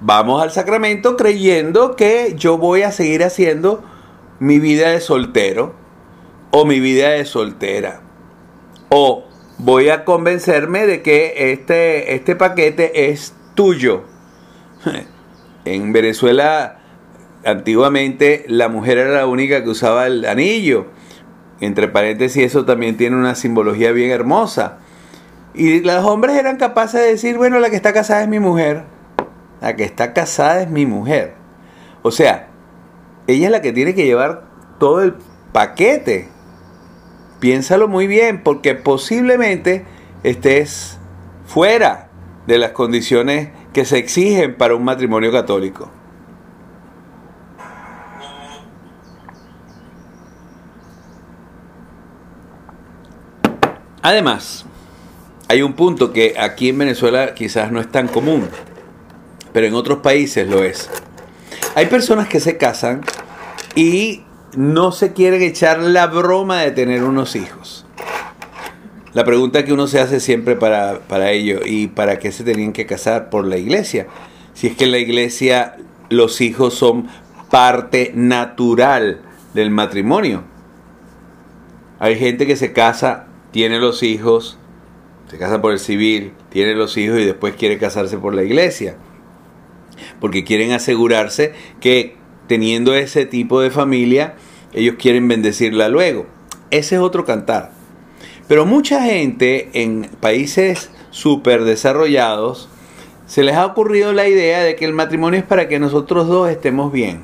vamos 0.00 0.42
al 0.42 0.50
sacramento 0.50 1.16
creyendo 1.16 1.96
que 1.96 2.34
yo 2.36 2.58
voy 2.58 2.82
a 2.82 2.92
seguir 2.92 3.24
haciendo 3.24 3.82
mi 4.38 4.58
vida 4.58 4.90
de 4.90 5.00
soltero 5.00 5.74
o 6.50 6.64
mi 6.64 6.80
vida 6.80 7.10
de 7.10 7.24
soltera. 7.24 8.02
O 8.90 9.24
voy 9.62 9.90
a 9.90 10.04
convencerme 10.04 10.86
de 10.86 11.02
que 11.02 11.52
este, 11.52 12.14
este 12.14 12.36
paquete 12.36 13.10
es 13.10 13.34
tuyo. 13.54 14.04
En 15.64 15.92
Venezuela, 15.92 16.80
antiguamente, 17.44 18.44
la 18.48 18.68
mujer 18.68 18.98
era 18.98 19.12
la 19.12 19.26
única 19.28 19.62
que 19.62 19.70
usaba 19.70 20.08
el 20.08 20.24
anillo. 20.24 20.86
Entre 21.60 21.86
paréntesis, 21.86 22.42
eso 22.42 22.64
también 22.64 22.96
tiene 22.96 23.14
una 23.14 23.36
simbología 23.36 23.92
bien 23.92 24.10
hermosa. 24.10 24.78
Y 25.54 25.78
los 25.78 26.04
hombres 26.04 26.36
eran 26.36 26.56
capaces 26.56 27.00
de 27.00 27.06
decir, 27.06 27.36
bueno, 27.36 27.60
la 27.60 27.70
que 27.70 27.76
está 27.76 27.92
casada 27.92 28.22
es 28.22 28.28
mi 28.28 28.40
mujer. 28.40 28.82
La 29.60 29.76
que 29.76 29.84
está 29.84 30.12
casada 30.12 30.62
es 30.62 30.68
mi 30.68 30.84
mujer. 30.84 31.34
O 32.02 32.10
sea, 32.10 32.48
ella 33.28 33.46
es 33.46 33.52
la 33.52 33.62
que 33.62 33.72
tiene 33.72 33.94
que 33.94 34.04
llevar 34.04 34.42
todo 34.80 35.00
el 35.00 35.14
paquete. 35.52 36.31
Piénsalo 37.42 37.88
muy 37.88 38.06
bien, 38.06 38.44
porque 38.44 38.76
posiblemente 38.76 39.84
estés 40.22 41.00
fuera 41.44 42.08
de 42.46 42.56
las 42.56 42.70
condiciones 42.70 43.48
que 43.72 43.84
se 43.84 43.98
exigen 43.98 44.54
para 44.54 44.76
un 44.76 44.84
matrimonio 44.84 45.32
católico. 45.32 45.90
Además, 54.02 54.64
hay 55.48 55.62
un 55.62 55.72
punto 55.72 56.12
que 56.12 56.36
aquí 56.38 56.68
en 56.68 56.78
Venezuela 56.78 57.34
quizás 57.34 57.72
no 57.72 57.80
es 57.80 57.90
tan 57.90 58.06
común. 58.06 58.48
pero 59.52 59.66
en 59.66 59.74
otros 59.74 59.98
países 59.98 60.46
lo 60.46 60.62
es. 60.62 60.88
Hay 61.74 61.86
personas 61.86 62.28
que 62.28 62.38
se 62.38 62.56
casan 62.56 63.00
y 63.74 64.22
no 64.56 64.92
se 64.92 65.12
quieren 65.12 65.42
echar 65.42 65.80
la 65.80 66.06
broma 66.06 66.60
de 66.60 66.70
tener 66.70 67.04
unos 67.04 67.36
hijos. 67.36 67.86
La 69.14 69.24
pregunta 69.24 69.64
que 69.64 69.72
uno 69.72 69.86
se 69.86 70.00
hace 70.00 70.20
siempre 70.20 70.56
para, 70.56 71.00
para 71.00 71.32
ello, 71.32 71.60
¿y 71.64 71.88
para 71.88 72.18
qué 72.18 72.32
se 72.32 72.44
tenían 72.44 72.72
que 72.72 72.86
casar? 72.86 73.28
Por 73.28 73.46
la 73.46 73.58
iglesia. 73.58 74.06
Si 74.54 74.66
es 74.66 74.76
que 74.76 74.84
en 74.84 74.90
la 74.90 74.98
iglesia 74.98 75.76
los 76.08 76.40
hijos 76.40 76.74
son 76.74 77.08
parte 77.50 78.12
natural 78.14 79.20
del 79.54 79.70
matrimonio. 79.70 80.44
Hay 81.98 82.18
gente 82.18 82.46
que 82.46 82.56
se 82.56 82.72
casa, 82.72 83.26
tiene 83.50 83.78
los 83.78 84.02
hijos, 84.02 84.58
se 85.28 85.38
casa 85.38 85.60
por 85.60 85.72
el 85.72 85.78
civil, 85.78 86.32
tiene 86.50 86.74
los 86.74 86.96
hijos 86.96 87.18
y 87.18 87.24
después 87.24 87.54
quiere 87.54 87.78
casarse 87.78 88.18
por 88.18 88.34
la 88.34 88.42
iglesia. 88.42 88.96
Porque 90.20 90.44
quieren 90.44 90.72
asegurarse 90.72 91.52
que 91.80 92.16
teniendo 92.46 92.94
ese 92.94 93.24
tipo 93.26 93.60
de 93.60 93.70
familia, 93.70 94.34
ellos 94.72 94.96
quieren 94.98 95.28
bendecirla 95.28 95.88
luego. 95.88 96.26
Ese 96.70 96.96
es 96.96 97.00
otro 97.00 97.24
cantar. 97.24 97.72
Pero 98.48 98.66
mucha 98.66 99.02
gente 99.02 99.70
en 99.72 100.10
países 100.20 100.90
súper 101.10 101.64
desarrollados 101.64 102.68
se 103.26 103.42
les 103.42 103.56
ha 103.56 103.64
ocurrido 103.64 104.12
la 104.12 104.28
idea 104.28 104.60
de 104.60 104.76
que 104.76 104.84
el 104.84 104.92
matrimonio 104.92 105.40
es 105.40 105.46
para 105.46 105.68
que 105.68 105.78
nosotros 105.78 106.26
dos 106.28 106.50
estemos 106.50 106.92
bien. 106.92 107.20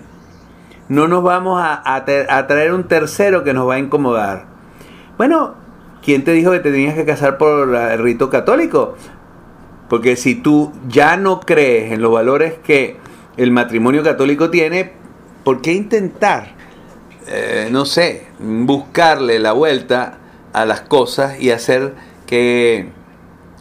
No 0.89 1.07
nos 1.07 1.23
vamos 1.23 1.61
a, 1.63 2.05
traer 2.47 2.73
un 2.73 2.85
tercero 2.85 3.45
que 3.45 3.53
nos 3.53 3.69
va 3.69 3.75
a 3.75 3.79
incomodar. 3.79 4.47
Bueno, 5.19 5.55
¿quién 6.03 6.25
te 6.25 6.33
dijo 6.33 6.51
que 6.53 6.61
te 6.61 6.71
tenías 6.71 6.95
que 6.95 7.05
casar 7.05 7.37
por 7.37 7.75
el 7.75 7.99
rito 7.99 8.31
católico? 8.31 8.97
Porque 9.91 10.17
si 10.17 10.35
tú 10.35 10.73
ya 10.89 11.19
no 11.19 11.41
crees 11.41 11.93
en 11.93 12.01
los 12.01 12.11
valores 12.11 12.55
que 12.65 12.97
el 13.37 13.51
matrimonio 13.51 14.03
católico 14.03 14.49
tiene, 14.49 14.93
¿por 15.45 15.61
qué 15.61 15.75
intentar, 15.75 16.55
eh, 17.31 17.69
no 17.71 17.85
sé, 17.85 18.27
buscarle 18.39 19.39
la 19.39 19.53
vuelta 19.53 20.19
a 20.53 20.65
las 20.65 20.81
cosas 20.81 21.41
y 21.41 21.51
hacer 21.51 21.95
que 22.27 22.89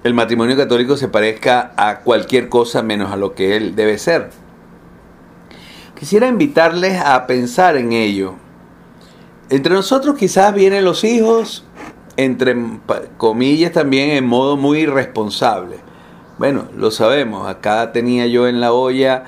el 0.03 0.13
matrimonio 0.13 0.55
católico 0.55 0.95
se 0.95 1.09
parezca 1.09 1.73
a 1.75 1.99
cualquier 1.99 2.47
cosa 2.47 2.81
menos 2.81 3.11
a 3.11 3.17
lo 3.17 3.33
que 3.33 3.57
él 3.57 3.75
debe 3.75 3.97
ser? 3.97 4.29
Quisiera 5.99 6.27
invitarles 6.27 7.01
a 7.01 7.27
pensar 7.27 7.75
en 7.75 7.91
ello. 7.91 8.35
Entre 9.49 9.73
nosotros 9.73 10.15
quizás 10.17 10.53
vienen 10.53 10.85
los 10.85 11.03
hijos, 11.03 11.65
entre 12.15 12.55
comillas 13.17 13.71
también 13.71 14.11
en 14.11 14.25
modo 14.25 14.57
muy 14.57 14.79
irresponsable. 14.79 15.77
Bueno, 16.37 16.67
lo 16.75 16.91
sabemos, 16.91 17.49
acá 17.49 17.91
tenía 17.91 18.27
yo 18.27 18.47
en 18.47 18.61
la 18.61 18.71
olla 18.71 19.23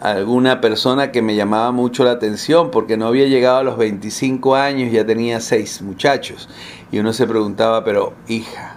alguna 0.00 0.60
persona 0.60 1.10
que 1.10 1.22
me 1.22 1.36
llamaba 1.36 1.72
mucho 1.72 2.04
la 2.04 2.12
atención 2.12 2.70
porque 2.70 2.96
no 2.96 3.06
había 3.06 3.26
llegado 3.26 3.58
a 3.58 3.62
los 3.62 3.78
25 3.78 4.54
años, 4.54 4.92
ya 4.92 5.06
tenía 5.06 5.40
seis 5.40 5.80
muchachos. 5.82 6.48
Y 6.92 6.98
uno 6.98 7.12
se 7.12 7.26
preguntaba, 7.26 7.84
pero 7.84 8.14
hija, 8.28 8.76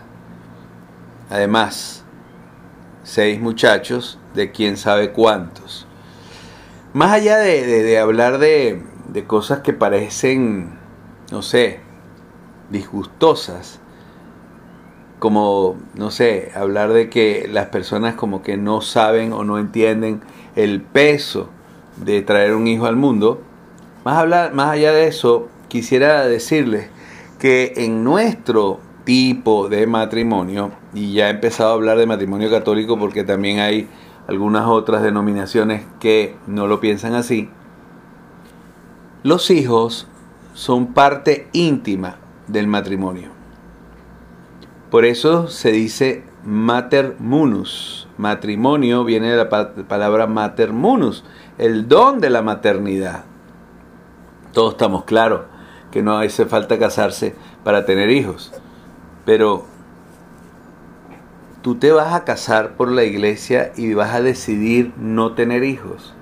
además, 1.30 2.04
seis 3.04 3.40
muchachos 3.40 4.20
de 4.34 4.52
quién 4.52 4.78
sabe 4.78 5.12
cuántos. 5.12 5.88
Más 6.94 7.12
allá 7.12 7.38
de, 7.38 8.00
hablar 8.00 8.40
de, 8.40 8.82
de 9.10 9.26
cosas 9.26 9.60
que 9.60 9.74
parecen, 9.74 10.80
no 11.32 11.42
sé, 11.42 11.82
disgustosas, 12.72 13.80
como, 15.20 15.78
no 15.96 16.12
sé, 16.12 16.52
hablar 16.56 16.94
de 16.94 17.10
que 17.10 17.48
las 17.52 17.68
personas 17.68 18.16
como 18.16 18.42
que 18.42 18.58
no 18.58 18.82
saben 18.82 19.34
o 19.34 19.44
no 19.44 19.60
entienden 19.60 20.22
el 20.64 20.82
peso 20.82 21.50
de 21.98 22.22
traer 22.22 22.54
un 22.54 22.68
hijo 22.68 22.86
al 22.86 22.96
mundo, 22.96 23.42
más, 24.04 24.18
hablar, 24.18 24.54
más 24.54 24.70
allá 24.70 24.92
de 24.92 25.08
eso, 25.08 25.48
quisiera 25.68 26.26
decirles 26.28 26.90
que 27.40 27.74
en 27.78 28.04
nuestro 28.04 28.80
tipo 29.06 29.70
de 29.70 29.88
matrimonio, 29.88 30.72
y 30.94 31.14
ya 31.14 31.28
he 31.28 31.32
empezado 31.32 31.72
a 31.72 31.74
hablar 31.74 31.98
de 31.98 32.06
matrimonio 32.06 32.50
católico 32.50 32.98
porque 33.00 33.24
también 33.24 33.60
hay 33.60 33.88
algunas 34.28 34.68
otras 34.68 35.02
denominaciones 35.02 35.86
que 36.00 36.36
no 36.46 36.68
lo 36.68 36.80
piensan 36.80 37.16
así, 37.16 37.50
los 39.24 39.50
hijos 39.50 40.08
son 40.54 40.94
parte 40.94 41.48
íntima 41.54 42.18
del 42.48 42.68
matrimonio. 42.68 43.30
Por 44.92 45.06
eso 45.06 45.48
se 45.48 45.72
dice 45.72 46.24
mater 46.44 47.16
munus. 47.20 48.08
Matrimonio 48.18 49.04
viene 49.04 49.32
de 49.32 49.38
la 49.38 49.50
palabra 49.50 50.28
mater 50.28 50.74
munus, 50.74 51.24
el 51.58 51.88
don 51.88 52.20
de 52.20 52.30
la 52.30 52.42
maternidad. 52.42 53.24
Todos 54.54 54.74
estamos 54.74 55.04
claros 55.06 55.42
que 55.92 56.02
no 56.02 56.18
hace 56.18 56.46
falta 56.46 56.78
casarse 56.78 57.36
para 57.64 57.86
tener 57.86 58.10
hijos, 58.10 58.52
pero 59.26 59.66
tú 61.62 61.76
te 61.76 61.92
vas 61.92 62.14
a 62.14 62.24
casar 62.24 62.76
por 62.76 62.92
la 62.92 63.04
iglesia 63.04 63.72
y 63.76 63.94
vas 63.94 64.14
a 64.14 64.22
decidir 64.22 64.94
no 64.98 65.34
tener 65.34 65.64
hijos. 65.64 66.14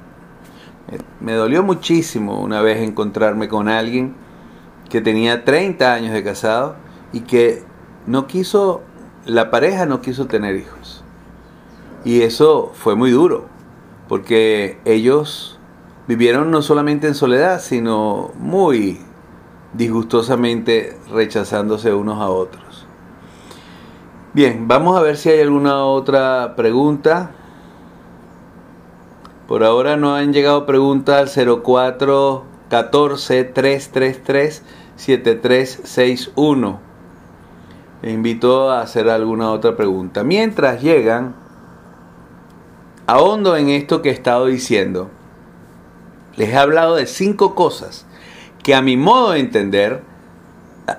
Me 1.20 1.34
dolió 1.34 1.64
muchísimo 1.64 2.42
una 2.42 2.62
vez 2.62 2.82
encontrarme 2.82 3.50
con 3.50 3.68
alguien 3.68 4.16
que 4.90 5.02
tenía 5.02 5.44
30 5.44 5.94
años 5.94 6.14
de 6.14 6.24
casado 6.24 6.76
y 7.12 7.22
que 7.22 7.64
no 8.06 8.26
quiso 8.28 8.84
la 9.28 9.52
pareja 9.52 9.86
no 9.86 10.02
quiso 10.02 10.26
tener 10.26 10.56
hijos. 10.56 11.04
Y 12.06 12.22
eso 12.22 12.72
fue 12.74 12.96
muy 12.96 13.12
duro, 13.12 13.46
porque 14.08 14.80
ellos 14.86 15.60
vivieron 16.08 16.50
no 16.50 16.62
solamente 16.62 17.08
en 17.08 17.16
soledad, 17.16 17.60
sino 17.60 18.32
muy 18.40 19.02
disgustosamente 19.74 20.98
rechazándose 21.12 21.94
unos 21.94 22.22
a 22.22 22.30
otros. 22.30 22.86
Bien, 24.34 24.68
vamos 24.68 24.98
a 24.98 25.02
ver 25.02 25.18
si 25.18 25.30
hay 25.30 25.42
alguna 25.42 25.84
otra 25.84 26.56
pregunta. 26.56 27.32
Por 29.48 29.66
ahora 29.66 29.98
no 29.98 30.16
han 30.16 30.32
llegado 30.32 30.66
preguntas 30.66 31.38
al 31.38 31.62
04 31.64 32.46
14 32.70 33.44
333 33.46 34.64
7361 34.96 36.87
invito 38.04 38.72
a 38.72 38.82
hacer 38.82 39.10
alguna 39.10 39.52
otra 39.52 39.76
pregunta. 39.76 40.24
Mientras 40.24 40.82
llegan, 40.82 41.36
ahondo 43.08 43.56
en 43.56 43.70
esto 43.70 44.02
que 44.02 44.10
he 44.10 44.14
estado 44.14 44.46
diciendo. 44.46 45.10
Les 46.36 46.50
he 46.50 46.58
hablado 46.58 46.96
de 46.96 47.08
cinco 47.08 47.56
cosas 47.56 48.06
que 48.62 48.76
a 48.76 48.82
mi 48.82 48.98
modo 48.98 49.32
de 49.32 49.40
entender 49.40 50.04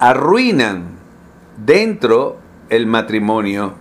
arruinan 0.00 0.98
dentro 1.58 2.38
el 2.70 2.86
matrimonio 2.86 3.74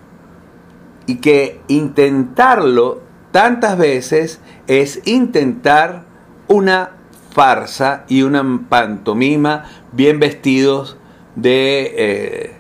y 1.08 1.16
que 1.16 1.62
intentarlo 1.68 3.02
tantas 3.32 3.78
veces 3.78 4.40
es 4.68 5.02
intentar 5.06 6.04
una 6.48 6.92
farsa 7.32 8.04
y 8.08 8.24
una 8.24 8.44
pantomima 8.70 9.66
bien 9.94 10.20
vestidos 10.20 10.98
de 11.36 11.94
eh, 11.98 12.57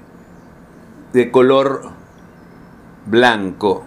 de 1.18 1.32
color 1.32 1.82
blanco. 3.08 3.84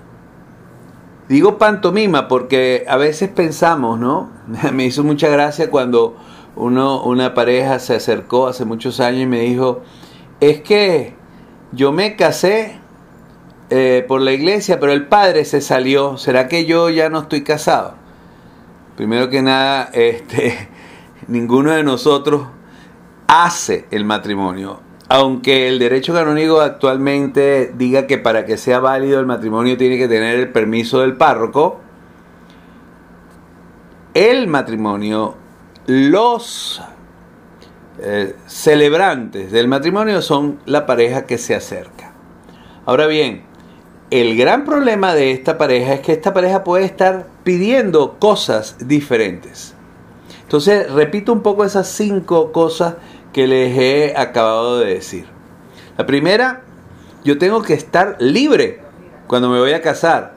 Digo 1.28 1.58
pantomima 1.58 2.26
porque 2.26 2.84
a 2.88 2.96
veces 2.96 3.28
pensamos, 3.28 4.00
¿no? 4.00 4.30
Me 4.72 4.84
hizo 4.84 5.04
mucha 5.04 5.28
gracia 5.28 5.70
cuando 5.70 6.16
uno, 6.56 7.04
una 7.04 7.32
pareja 7.32 7.78
se 7.78 7.94
acercó 7.94 8.48
hace 8.48 8.64
muchos 8.64 8.98
años 8.98 9.22
y 9.22 9.26
me 9.26 9.42
dijo, 9.42 9.82
es 10.40 10.60
que 10.62 11.14
yo 11.70 11.92
me 11.92 12.16
casé 12.16 12.80
eh, 13.70 14.04
por 14.08 14.20
la 14.20 14.32
iglesia, 14.32 14.80
pero 14.80 14.90
el 14.90 15.06
padre 15.06 15.44
se 15.44 15.60
salió. 15.60 16.18
¿Será 16.18 16.48
que 16.48 16.64
yo 16.64 16.90
ya 16.90 17.10
no 17.10 17.20
estoy 17.20 17.44
casado? 17.44 17.94
Primero 18.96 19.30
que 19.30 19.40
nada, 19.40 19.84
este, 19.92 20.68
ninguno 21.28 21.70
de 21.70 21.84
nosotros 21.84 22.48
hace 23.28 23.86
el 23.92 24.04
matrimonio 24.04 24.89
aunque 25.10 25.66
el 25.66 25.80
derecho 25.80 26.14
canónico 26.14 26.60
actualmente 26.60 27.72
diga 27.76 28.06
que 28.06 28.16
para 28.16 28.46
que 28.46 28.56
sea 28.56 28.78
válido 28.78 29.18
el 29.18 29.26
matrimonio 29.26 29.76
tiene 29.76 29.98
que 29.98 30.06
tener 30.06 30.38
el 30.38 30.50
permiso 30.50 31.00
del 31.00 31.16
párroco, 31.16 31.80
el 34.14 34.46
matrimonio, 34.46 35.34
los 35.86 36.80
eh, 37.98 38.36
celebrantes 38.46 39.50
del 39.50 39.66
matrimonio 39.66 40.22
son 40.22 40.60
la 40.64 40.86
pareja 40.86 41.26
que 41.26 41.38
se 41.38 41.56
acerca. 41.56 42.12
Ahora 42.86 43.08
bien, 43.08 43.42
el 44.12 44.36
gran 44.36 44.64
problema 44.64 45.12
de 45.12 45.32
esta 45.32 45.58
pareja 45.58 45.94
es 45.94 46.00
que 46.02 46.12
esta 46.12 46.32
pareja 46.32 46.62
puede 46.62 46.84
estar 46.84 47.26
pidiendo 47.42 48.20
cosas 48.20 48.76
diferentes. 48.86 49.74
Entonces, 50.42 50.88
repito 50.92 51.32
un 51.32 51.42
poco 51.42 51.64
esas 51.64 51.88
cinco 51.88 52.52
cosas 52.52 52.94
que 53.32 53.46
les 53.46 53.76
he 53.78 54.14
acabado 54.16 54.78
de 54.78 54.94
decir. 54.94 55.26
La 55.96 56.06
primera, 56.06 56.62
yo 57.24 57.38
tengo 57.38 57.62
que 57.62 57.74
estar 57.74 58.16
libre 58.20 58.80
cuando 59.26 59.48
me 59.48 59.58
voy 59.58 59.72
a 59.72 59.82
casar. 59.82 60.34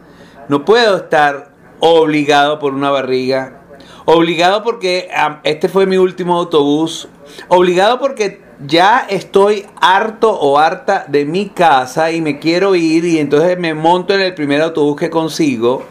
No 0.49 0.65
puedo 0.65 0.97
estar 0.97 1.51
obligado 1.79 2.59
por 2.59 2.73
una 2.73 2.89
barriga, 2.89 3.61
obligado 4.05 4.63
porque 4.63 5.09
este 5.43 5.69
fue 5.69 5.85
mi 5.85 5.97
último 5.97 6.37
autobús, 6.37 7.07
obligado 7.47 7.99
porque 7.99 8.41
ya 8.65 9.05
estoy 9.09 9.65
harto 9.81 10.31
o 10.31 10.57
harta 10.57 11.05
de 11.07 11.25
mi 11.25 11.49
casa 11.49 12.11
y 12.11 12.21
me 12.21 12.39
quiero 12.39 12.75
ir 12.75 13.05
y 13.05 13.19
entonces 13.19 13.57
me 13.57 13.73
monto 13.73 14.13
en 14.13 14.21
el 14.21 14.33
primer 14.33 14.61
autobús 14.61 14.97
que 14.97 15.09
consigo, 15.09 15.83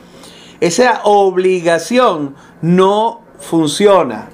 esa 0.61 1.01
obligación 1.05 2.37
no 2.61 3.23
funciona. 3.39 4.29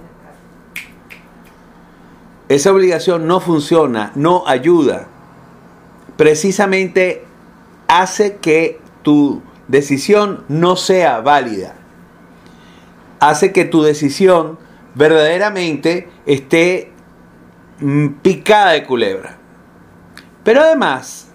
Esa 2.49 2.73
obligación 2.73 3.27
no 3.27 3.41
funciona, 3.41 4.13
no 4.15 4.45
ayuda. 4.47 5.09
Precisamente 6.17 7.25
hace 7.89 8.37
que 8.37 8.81
tu 9.03 9.43
decisión 9.69 10.45
no 10.49 10.77
sea 10.77 11.21
válida. 11.21 11.75
Hace 13.21 13.53
que 13.53 13.65
tu 13.65 13.83
decisión 13.83 14.59
verdaderamente 14.95 16.09
esté 16.25 16.93
mm, 17.81 18.09
picada 18.23 18.73
de 18.73 18.85
culebra. 18.85 19.37
Pero 20.43 20.63
además, 20.63 21.29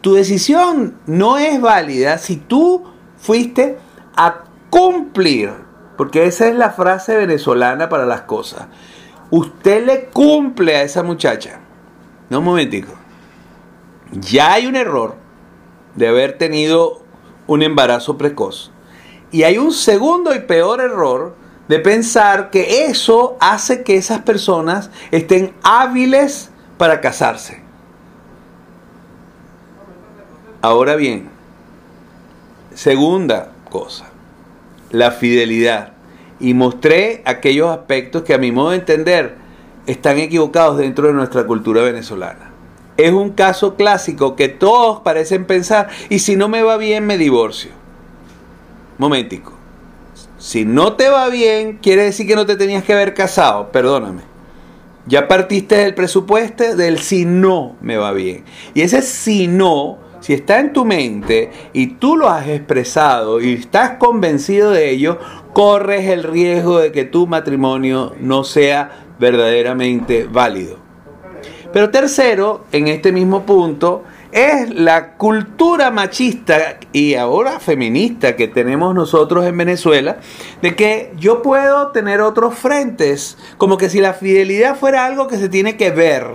tu 0.00 0.14
decisión 0.14 0.98
no 1.06 1.38
es 1.38 1.60
válida 1.60 2.18
si 2.18 2.36
tú 2.36 2.84
fuiste 3.16 3.78
a 4.16 4.44
cumplir, 4.68 5.50
porque 5.96 6.26
esa 6.26 6.48
es 6.48 6.54
la 6.54 6.70
frase 6.70 7.16
venezolana 7.16 7.88
para 7.88 8.04
las 8.04 8.22
cosas. 8.22 8.66
Usted 9.32 9.86
le 9.86 10.04
cumple 10.10 10.76
a 10.76 10.82
esa 10.82 11.02
muchacha. 11.02 11.58
No, 12.28 12.40
un 12.40 12.44
momentico. 12.44 12.92
Ya 14.12 14.52
hay 14.52 14.66
un 14.66 14.76
error 14.76 15.14
de 15.96 16.06
haber 16.06 16.36
tenido 16.36 17.00
un 17.46 17.62
embarazo 17.62 18.18
precoz. 18.18 18.70
Y 19.30 19.44
hay 19.44 19.56
un 19.56 19.72
segundo 19.72 20.34
y 20.34 20.40
peor 20.40 20.82
error 20.82 21.34
de 21.66 21.78
pensar 21.78 22.50
que 22.50 22.84
eso 22.84 23.38
hace 23.40 23.82
que 23.82 23.96
esas 23.96 24.20
personas 24.20 24.90
estén 25.10 25.54
hábiles 25.62 26.50
para 26.76 27.00
casarse. 27.00 27.62
Ahora 30.60 30.94
bien, 30.94 31.30
segunda 32.74 33.50
cosa, 33.70 34.10
la 34.90 35.10
fidelidad. 35.10 35.91
Y 36.42 36.52
mostré 36.52 37.22
aquellos 37.24 37.70
aspectos 37.70 38.22
que 38.22 38.34
a 38.34 38.38
mi 38.38 38.52
modo 38.52 38.70
de 38.70 38.76
entender 38.76 39.36
están 39.86 40.18
equivocados 40.18 40.76
dentro 40.76 41.06
de 41.06 41.14
nuestra 41.14 41.46
cultura 41.46 41.80
venezolana 41.80 42.52
es 42.96 43.12
un 43.12 43.30
caso 43.30 43.74
clásico 43.74 44.36
que 44.36 44.48
todos 44.48 45.00
parecen 45.00 45.44
pensar, 45.44 45.88
y 46.08 46.18
si 46.18 46.36
no 46.36 46.48
me 46.48 46.62
va 46.62 46.76
bien, 46.76 47.06
me 47.06 47.18
divorcio. 47.18 47.70
Momentico. 48.98 49.52
Si 50.38 50.64
no 50.64 50.94
te 50.94 51.08
va 51.08 51.28
bien, 51.28 51.78
quiere 51.80 52.04
decir 52.04 52.26
que 52.26 52.36
no 52.36 52.46
te 52.46 52.56
tenías 52.56 52.84
que 52.84 52.92
haber 52.92 53.14
casado, 53.14 53.70
perdóname. 53.70 54.22
Ya 55.06 55.26
partiste 55.26 55.76
del 55.76 55.94
presupuesto 55.94 56.76
del 56.76 56.98
si 56.98 57.24
no 57.24 57.76
me 57.80 57.96
va 57.96 58.12
bien. 58.12 58.44
Y 58.74 58.82
ese 58.82 59.02
si 59.02 59.48
no, 59.48 59.98
si 60.20 60.32
está 60.32 60.60
en 60.60 60.72
tu 60.72 60.84
mente 60.84 61.50
y 61.72 61.94
tú 61.94 62.16
lo 62.16 62.28
has 62.28 62.46
expresado 62.46 63.40
y 63.40 63.54
estás 63.54 63.96
convencido 63.98 64.70
de 64.70 64.90
ello, 64.90 65.18
corres 65.52 66.08
el 66.08 66.22
riesgo 66.22 66.78
de 66.78 66.92
que 66.92 67.04
tu 67.04 67.26
matrimonio 67.26 68.14
no 68.20 68.44
sea 68.44 69.04
verdaderamente 69.18 70.24
válido. 70.24 70.78
Pero 71.72 71.90
tercero, 71.90 72.64
en 72.72 72.88
este 72.88 73.12
mismo 73.12 73.44
punto, 73.44 74.04
es 74.30 74.70
la 74.74 75.14
cultura 75.14 75.90
machista 75.90 76.78
y 76.92 77.14
ahora 77.14 77.60
feminista 77.60 78.34
que 78.34 78.48
tenemos 78.48 78.94
nosotros 78.94 79.44
en 79.46 79.56
Venezuela, 79.56 80.18
de 80.62 80.74
que 80.74 81.12
yo 81.18 81.42
puedo 81.42 81.88
tener 81.88 82.20
otros 82.20 82.54
frentes, 82.54 83.36
como 83.58 83.76
que 83.76 83.90
si 83.90 84.00
la 84.00 84.14
fidelidad 84.14 84.76
fuera 84.76 85.06
algo 85.06 85.28
que 85.28 85.36
se 85.36 85.48
tiene 85.48 85.76
que 85.76 85.90
ver. 85.90 86.26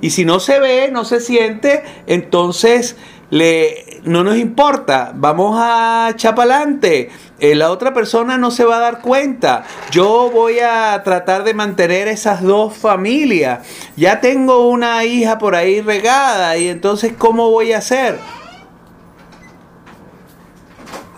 Y 0.00 0.10
si 0.10 0.24
no 0.24 0.40
se 0.40 0.60
ve, 0.60 0.90
no 0.92 1.04
se 1.04 1.20
siente, 1.20 1.82
entonces 2.06 2.96
le, 3.30 4.00
no 4.04 4.22
nos 4.22 4.36
importa, 4.36 5.12
vamos 5.14 5.58
a 5.60 6.12
chapalante. 6.16 7.10
Eh, 7.38 7.54
la 7.54 7.70
otra 7.70 7.92
persona 7.92 8.38
no 8.38 8.50
se 8.50 8.64
va 8.64 8.76
a 8.76 8.80
dar 8.80 9.00
cuenta. 9.00 9.64
Yo 9.90 10.30
voy 10.32 10.60
a 10.60 11.02
tratar 11.02 11.44
de 11.44 11.54
mantener 11.54 12.08
esas 12.08 12.42
dos 12.42 12.74
familias. 12.74 13.66
Ya 13.96 14.20
tengo 14.20 14.68
una 14.68 15.04
hija 15.04 15.38
por 15.38 15.54
ahí 15.54 15.80
regada 15.80 16.56
y 16.56 16.68
entonces 16.68 17.12
¿cómo 17.18 17.50
voy 17.50 17.72
a 17.72 17.78
hacer? 17.78 18.18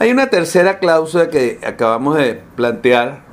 Hay 0.00 0.10
una 0.10 0.28
tercera 0.30 0.78
cláusula 0.78 1.28
que 1.28 1.60
acabamos 1.66 2.16
de 2.16 2.40
plantear 2.56 3.27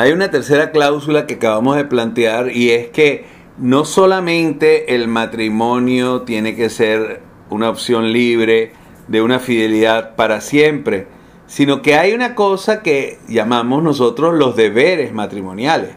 Hay 0.00 0.12
una 0.12 0.30
tercera 0.30 0.70
cláusula 0.70 1.26
que 1.26 1.34
acabamos 1.34 1.74
de 1.74 1.84
plantear 1.84 2.52
y 2.52 2.70
es 2.70 2.86
que 2.86 3.26
no 3.58 3.84
solamente 3.84 4.94
el 4.94 5.08
matrimonio 5.08 6.22
tiene 6.22 6.54
que 6.54 6.70
ser 6.70 7.20
una 7.50 7.68
opción 7.68 8.12
libre 8.12 8.70
de 9.08 9.22
una 9.22 9.40
fidelidad 9.40 10.14
para 10.14 10.40
siempre, 10.40 11.08
sino 11.48 11.82
que 11.82 11.96
hay 11.96 12.12
una 12.12 12.36
cosa 12.36 12.80
que 12.80 13.18
llamamos 13.26 13.82
nosotros 13.82 14.34
los 14.34 14.54
deberes 14.54 15.12
matrimoniales. 15.12 15.96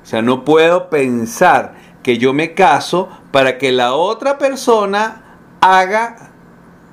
O 0.00 0.06
sea, 0.06 0.22
no 0.22 0.44
puedo 0.44 0.88
pensar 0.88 1.74
que 2.04 2.18
yo 2.18 2.32
me 2.32 2.54
caso 2.54 3.08
para 3.32 3.58
que 3.58 3.72
la 3.72 3.94
otra 3.94 4.38
persona 4.38 5.38
haga 5.60 6.30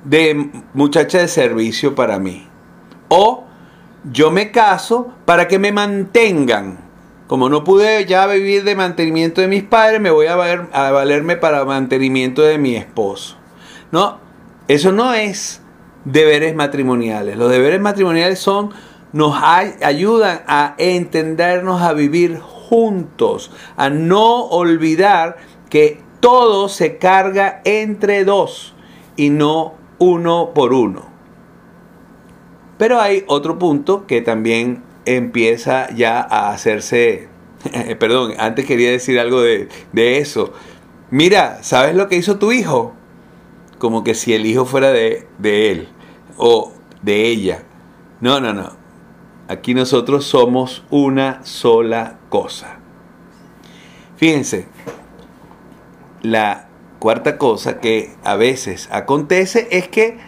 de 0.02 0.50
muchacha 0.74 1.18
de 1.18 1.28
servicio 1.28 1.94
para 1.94 2.18
mí. 2.18 2.48
O 3.06 3.47
yo 4.10 4.30
me 4.30 4.50
caso 4.50 5.12
para 5.24 5.48
que 5.48 5.58
me 5.58 5.72
mantengan. 5.72 6.78
Como 7.26 7.50
no 7.50 7.62
pude 7.62 8.06
ya 8.06 8.26
vivir 8.26 8.64
de 8.64 8.74
mantenimiento 8.74 9.40
de 9.40 9.48
mis 9.48 9.62
padres, 9.62 10.00
me 10.00 10.10
voy 10.10 10.26
a, 10.26 10.36
valerme 10.36 11.36
para 11.36 11.64
mantenimiento 11.64 12.42
de 12.42 12.56
mi 12.56 12.74
esposo. 12.74 13.36
No, 13.92 14.18
eso 14.66 14.92
no 14.92 15.12
es 15.12 15.60
deberes 16.06 16.54
matrimoniales. 16.54 17.36
Los 17.36 17.50
deberes 17.50 17.80
matrimoniales 17.80 18.38
son, 18.38 18.70
nos 19.12 19.34
ayudan 19.42 20.40
a 20.46 20.74
entendernos, 20.78 21.82
a 21.82 21.92
vivir 21.92 22.38
juntos, 22.40 23.50
a 23.76 23.90
no 23.90 24.44
olvidar 24.46 25.36
que 25.68 26.00
todo 26.20 26.70
se 26.70 26.96
carga 26.96 27.60
entre 27.64 28.24
dos 28.24 28.74
y 29.16 29.28
no 29.28 29.74
uno 29.98 30.52
por 30.54 30.72
uno. 30.72 31.17
Pero 32.78 33.00
hay 33.00 33.24
otro 33.26 33.58
punto 33.58 34.06
que 34.06 34.22
también 34.22 34.82
empieza 35.04 35.92
ya 35.94 36.20
a 36.20 36.52
hacerse, 36.52 37.28
perdón, 37.98 38.34
antes 38.38 38.64
quería 38.64 38.90
decir 38.90 39.18
algo 39.18 39.42
de, 39.42 39.68
eso. 39.92 40.52
Mira, 41.10 41.62
¿sabes 41.62 41.94
lo 41.94 42.08
que 42.08 42.16
hizo 42.16 42.38
tu 42.38 42.52
hijo? 42.52 42.94
Como 43.78 44.04
que 44.04 44.14
si 44.14 44.32
el 44.34 44.46
hijo 44.46 44.64
fuera 44.64 44.92
de, 44.92 45.26
de 45.38 45.70
él 45.70 45.88
o 46.36 46.72
de 47.02 47.26
ella. 47.26 47.64
No, 48.20 48.40
no, 48.40 48.52
no. 48.52 48.72
Aquí 49.48 49.74
nosotros 49.74 50.26
somos 50.26 50.84
una 50.90 51.44
sola 51.44 52.18
cosa. 52.28 52.78
Fíjense, 54.16 54.66
la 56.22 56.68
cuarta 56.98 57.38
cosa 57.38 57.80
que 57.80 58.14
a 58.24 58.36
veces 58.36 58.88
acontece 58.92 59.68
es 59.70 59.88
que 59.88 60.18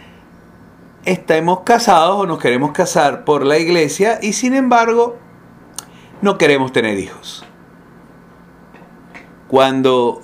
estemos 1.04 1.60
casados 1.60 2.20
o 2.20 2.26
nos 2.26 2.38
queremos 2.38 2.72
casar 2.72 3.24
por 3.24 3.44
la 3.44 3.58
iglesia 3.58 4.18
y 4.22 4.32
sin 4.32 4.54
embargo 4.54 5.16
no 6.22 6.38
queremos 6.38 6.72
tener 6.72 6.98
hijos. 6.98 7.44
Cuando 9.48 10.22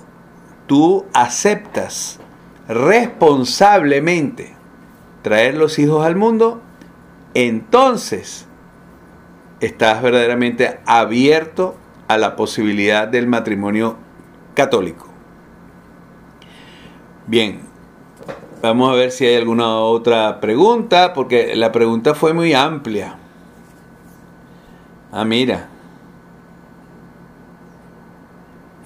tú 0.67 1.05
aceptas 1.13 2.19
responsablemente 2.67 4.55
traer 5.21 5.55
los 5.55 5.79
hijos 5.79 6.05
al 6.05 6.15
mundo, 6.15 6.61
entonces 7.33 8.47
estás 9.59 10.01
verdaderamente 10.01 10.79
abierto 10.85 11.75
a 12.07 12.17
la 12.17 12.35
posibilidad 12.35 13.07
del 13.07 13.27
matrimonio 13.27 13.97
católico. 14.53 15.07
Bien, 17.25 17.66
Vamos 18.61 18.91
a 18.91 18.95
ver 18.95 19.11
si 19.11 19.25
hay 19.25 19.35
alguna 19.35 19.77
otra 19.77 20.39
pregunta, 20.39 21.13
porque 21.13 21.55
la 21.55 21.71
pregunta 21.71 22.15
fue 22.15 22.33
muy 22.33 22.53
amplia. 22.53 23.15
Ah, 25.11 25.25
mira. 25.25 25.69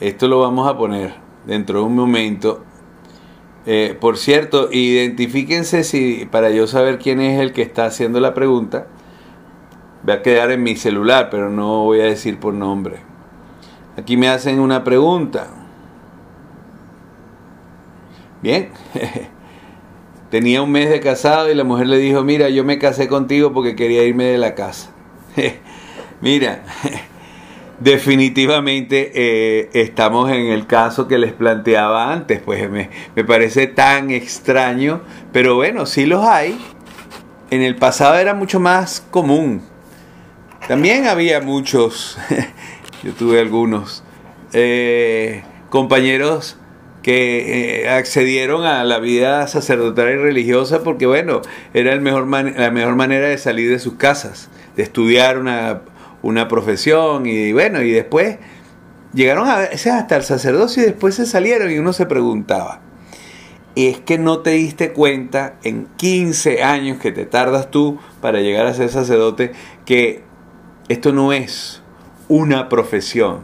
Esto 0.01 0.27
lo 0.27 0.39
vamos 0.39 0.67
a 0.67 0.77
poner 0.77 1.13
dentro 1.45 1.79
de 1.79 1.86
un 1.86 1.95
momento. 1.95 2.63
Eh, 3.65 3.95
por 3.99 4.17
cierto, 4.17 4.69
identifíquense 4.71 5.84
si 5.84 6.27
para 6.29 6.49
yo 6.49 6.67
saber 6.67 6.99
quién 6.99 7.21
es 7.21 7.39
el 7.39 7.53
que 7.53 7.62
está 7.62 7.86
haciendo 7.86 8.19
la 8.19 8.34
pregunta. 8.34 8.88
Va 10.07 10.15
a 10.15 10.21
quedar 10.21 10.51
en 10.51 10.63
mi 10.63 10.75
celular, 10.75 11.29
pero 11.29 11.49
no 11.49 11.84
voy 11.86 12.01
a 12.01 12.05
decir 12.05 12.39
por 12.39 12.53
nombre. 12.53 12.97
Aquí 13.97 14.17
me 14.17 14.27
hacen 14.27 14.60
una 14.60 14.84
pregunta. 14.84 15.47
Bien, 18.41 18.71
tenía 20.32 20.62
un 20.62 20.72
mes 20.72 20.89
de 20.89 21.02
casado 21.02 21.52
y 21.52 21.56
la 21.56 21.65
mujer 21.65 21.88
le 21.88 21.98
dijo, 21.98 22.24
mira, 22.24 22.50
yo 22.50 22.63
me 22.63 22.80
casé 22.80 23.08
contigo 23.08 23.54
porque 23.54 23.76
quería 23.76 24.04
irme 24.04 24.24
de 24.24 24.38
la 24.38 24.56
casa. 24.56 24.89
mira, 26.22 26.63
definitivamente 27.80 29.12
eh, 29.13 29.70
estamos 29.74 30.32
en 30.32 30.48
el 30.48 30.65
caso 30.65 31.08
que 31.08 31.17
les 31.17 31.34
planteaba 31.34 32.13
antes, 32.13 32.39
pues 32.39 32.67
me, 32.72 32.89
me 33.13 33.26
parece 33.26 33.67
tan 33.67 34.10
extraño, 34.10 35.02
pero 35.34 35.56
bueno, 35.56 35.86
sí 35.86 36.06
los 36.06 36.26
hay. 36.26 36.58
En 37.52 37.62
el 37.62 37.76
pasado 37.76 38.15
era 38.15 38.34
mucho 38.34 38.62
más 38.62 39.06
común. 39.12 39.62
También 40.65 41.08
había 41.08 41.41
muchos, 41.41 42.17
yo 43.04 43.12
tuve 43.12 43.41
algunos, 43.41 44.04
eh, 44.54 45.44
compañeros 45.70 46.56
que 47.01 47.83
eh, 47.83 47.89
accedieron 47.89 48.63
a 48.63 48.83
la 48.83 48.99
vida 48.99 49.47
sacerdotal 49.47 50.09
y 50.09 50.17
religiosa 50.17 50.83
porque, 50.83 51.05
bueno, 51.05 51.41
era 51.73 51.93
el 51.93 52.01
mejor 52.01 52.27
la 52.27 52.71
mejor 52.71 52.95
manera 52.95 53.27
de 53.27 53.37
salir 53.37 53.69
de 53.69 53.79
sus 53.79 53.95
casas, 53.95 54.49
de 54.75 54.83
estudiar 54.83 55.39
una, 55.39 55.81
una 56.21 56.47
profesión 56.47 57.25
y, 57.25 57.53
bueno, 57.53 57.81
y 57.81 57.91
después 57.91 58.37
llegaron 59.13 59.47
a 59.47 59.57
veces 59.57 59.87
hasta 59.87 60.15
el 60.15 60.23
sacerdocio 60.23 60.83
y 60.83 60.85
después 60.85 61.15
se 61.15 61.25
salieron 61.25 61.71
y 61.71 61.77
uno 61.77 61.93
se 61.93 62.05
preguntaba, 62.05 62.81
es 63.75 63.99
que 63.99 64.17
no 64.17 64.39
te 64.39 64.51
diste 64.51 64.91
cuenta 64.91 65.55
en 65.63 65.87
15 65.97 66.63
años 66.63 66.99
que 66.99 67.11
te 67.11 67.25
tardas 67.25 67.71
tú 67.71 67.99
para 68.21 68.41
llegar 68.41 68.67
a 68.67 68.73
ser 68.73 68.89
sacerdote 68.89 69.53
que 69.85 70.23
esto 70.89 71.13
no 71.13 71.33
es 71.33 71.81
una 72.27 72.69
profesión 72.69 73.39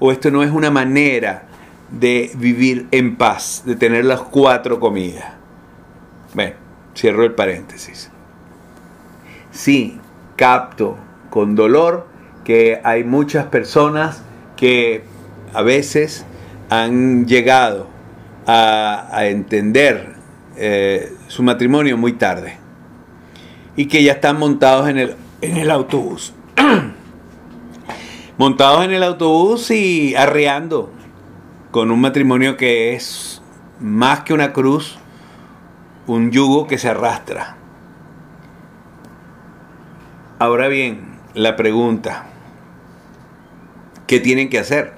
o 0.00 0.10
esto 0.10 0.30
no 0.30 0.42
es 0.42 0.50
una 0.50 0.70
manera 0.70 1.47
de 1.90 2.30
vivir 2.36 2.88
en 2.90 3.16
paz, 3.16 3.62
de 3.64 3.76
tener 3.76 4.04
las 4.04 4.20
cuatro 4.20 4.78
comidas. 4.80 5.32
Bueno, 6.34 6.54
cierro 6.94 7.24
el 7.24 7.34
paréntesis. 7.34 8.10
Sí, 9.50 9.98
capto 10.36 10.96
con 11.30 11.54
dolor 11.54 12.06
que 12.44 12.80
hay 12.84 13.04
muchas 13.04 13.46
personas 13.46 14.22
que 14.56 15.02
a 15.54 15.62
veces 15.62 16.24
han 16.70 17.26
llegado 17.26 17.88
a, 18.46 19.26
entender 19.26 20.14
eh, 20.56 21.12
su 21.26 21.42
matrimonio 21.42 21.98
muy 21.98 22.14
tarde 22.14 22.56
y 23.76 23.86
que 23.86 24.02
ya 24.02 24.12
están 24.12 24.38
montados 24.38 24.88
en 24.88 24.98
el, 24.98 25.16
en 25.40 25.56
el 25.56 25.70
autobús. 25.70 26.32
montados 28.38 28.84
en 28.84 28.92
el 28.92 29.02
autobús 29.02 29.70
y 29.70 30.14
arreando 30.14 30.92
con 31.70 31.90
un 31.90 32.00
matrimonio 32.00 32.56
que 32.56 32.94
es 32.94 33.42
más 33.80 34.20
que 34.20 34.32
una 34.32 34.52
cruz, 34.52 34.98
un 36.06 36.30
yugo 36.30 36.66
que 36.66 36.78
se 36.78 36.88
arrastra. 36.88 37.56
Ahora 40.38 40.68
bien, 40.68 41.18
la 41.34 41.56
pregunta, 41.56 42.26
¿qué 44.06 44.20
tienen 44.20 44.48
que 44.48 44.58
hacer? 44.58 44.94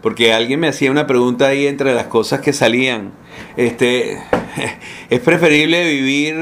Porque 0.00 0.32
alguien 0.32 0.60
me 0.60 0.68
hacía 0.68 0.90
una 0.90 1.06
pregunta 1.06 1.48
ahí 1.48 1.66
entre 1.66 1.94
las 1.94 2.06
cosas 2.06 2.40
que 2.40 2.52
salían. 2.52 3.12
Este, 3.56 4.18
es 5.10 5.20
preferible 5.20 5.84
vivir 5.84 6.36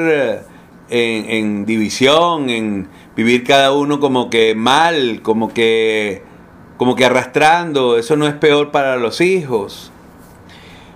en, 0.90 1.30
en 1.30 1.66
división, 1.66 2.50
en 2.50 2.88
vivir 3.16 3.42
cada 3.42 3.72
uno 3.72 3.98
como 3.98 4.30
que 4.30 4.54
mal, 4.54 5.20
como 5.22 5.52
que 5.52 6.22
como 6.78 6.94
que 6.94 7.04
arrastrando, 7.04 7.98
eso 7.98 8.16
no 8.16 8.26
es 8.26 8.34
peor 8.34 8.70
para 8.70 8.96
los 8.96 9.20
hijos. 9.20 9.92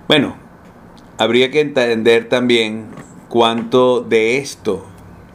Bueno, 0.07 0.35
habría 1.17 1.51
que 1.51 1.59
entender 1.61 2.29
también 2.29 2.87
cuánto 3.27 3.99
de 3.99 4.37
esto 4.37 4.85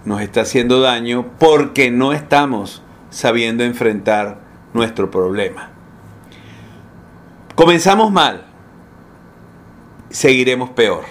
nos 0.05 0.23
está 0.23 0.41
haciendo 0.41 0.81
daño 0.81 1.27
porque 1.39 1.91
no 1.91 2.13
estamos 2.13 2.83
sabiendo 3.11 3.63
enfrentar 3.63 4.41
nuestro 4.73 5.11
problema. 5.11 5.71
Comenzamos 7.55 8.11
mal, 8.11 8.47
seguiremos 10.09 10.71
peor. 10.71 11.05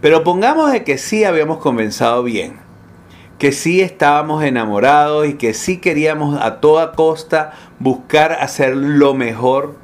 Pero 0.00 0.24
pongamos 0.24 0.72
de 0.72 0.82
que 0.82 0.96
sí 0.96 1.24
habíamos 1.24 1.58
comenzado 1.58 2.22
bien 2.22 2.65
que 3.38 3.52
sí 3.52 3.80
estábamos 3.80 4.42
enamorados 4.44 5.28
y 5.28 5.34
que 5.34 5.52
sí 5.52 5.78
queríamos 5.78 6.40
a 6.40 6.60
toda 6.60 6.92
costa 6.92 7.52
buscar 7.78 8.32
hacer 8.32 8.76
lo 8.76 9.14
mejor 9.14 9.76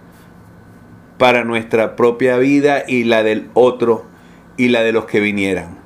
para 1.18 1.44
nuestra 1.44 1.94
propia 1.94 2.38
vida 2.38 2.84
y 2.86 3.04
la 3.04 3.22
del 3.22 3.50
otro 3.54 4.06
y 4.56 4.68
la 4.68 4.82
de 4.82 4.92
los 4.92 5.04
que 5.04 5.20
vinieran. 5.20 5.78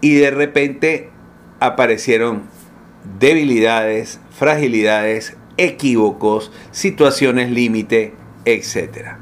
Y 0.00 0.14
de 0.16 0.30
repente 0.30 1.10
aparecieron 1.60 2.42
debilidades, 3.18 4.20
fragilidades, 4.30 5.36
equívocos, 5.56 6.52
situaciones 6.72 7.50
límite, 7.50 8.12
etc. 8.44 9.16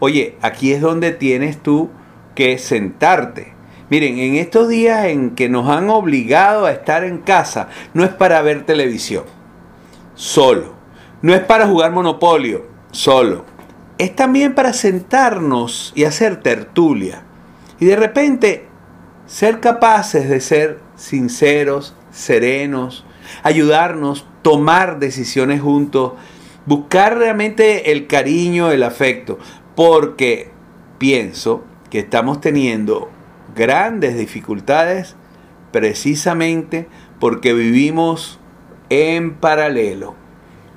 Oye, 0.00 0.36
aquí 0.42 0.72
es 0.72 0.82
donde 0.82 1.12
tienes 1.12 1.62
tú 1.62 1.90
que 2.34 2.58
sentarte 2.58 3.54
Miren, 3.90 4.18
en 4.20 4.36
estos 4.36 4.68
días 4.68 5.06
en 5.06 5.34
que 5.34 5.48
nos 5.48 5.68
han 5.68 5.90
obligado 5.90 6.66
a 6.66 6.70
estar 6.70 7.02
en 7.02 7.18
casa, 7.18 7.68
no 7.92 8.04
es 8.04 8.10
para 8.10 8.40
ver 8.40 8.64
televisión, 8.64 9.24
solo. 10.14 10.78
No 11.22 11.34
es 11.34 11.40
para 11.40 11.66
jugar 11.66 11.90
monopolio, 11.90 12.66
solo. 12.92 13.44
Es 13.98 14.14
también 14.14 14.54
para 14.54 14.72
sentarnos 14.72 15.92
y 15.96 16.04
hacer 16.04 16.36
tertulia. 16.40 17.24
Y 17.80 17.84
de 17.84 17.96
repente 17.96 18.66
ser 19.26 19.60
capaces 19.60 20.28
de 20.28 20.40
ser 20.40 20.78
sinceros, 20.94 21.94
serenos, 22.12 23.04
ayudarnos, 23.42 24.24
tomar 24.42 25.00
decisiones 25.00 25.60
juntos, 25.60 26.12
buscar 26.64 27.18
realmente 27.18 27.90
el 27.90 28.06
cariño, 28.06 28.70
el 28.70 28.84
afecto, 28.84 29.38
porque 29.74 30.50
pienso 30.98 31.64
que 31.90 31.98
estamos 31.98 32.40
teniendo 32.40 33.10
grandes 33.60 34.16
dificultades 34.16 35.16
precisamente 35.70 36.88
porque 37.20 37.52
vivimos 37.52 38.40
en 38.88 39.34
paralelo. 39.34 40.14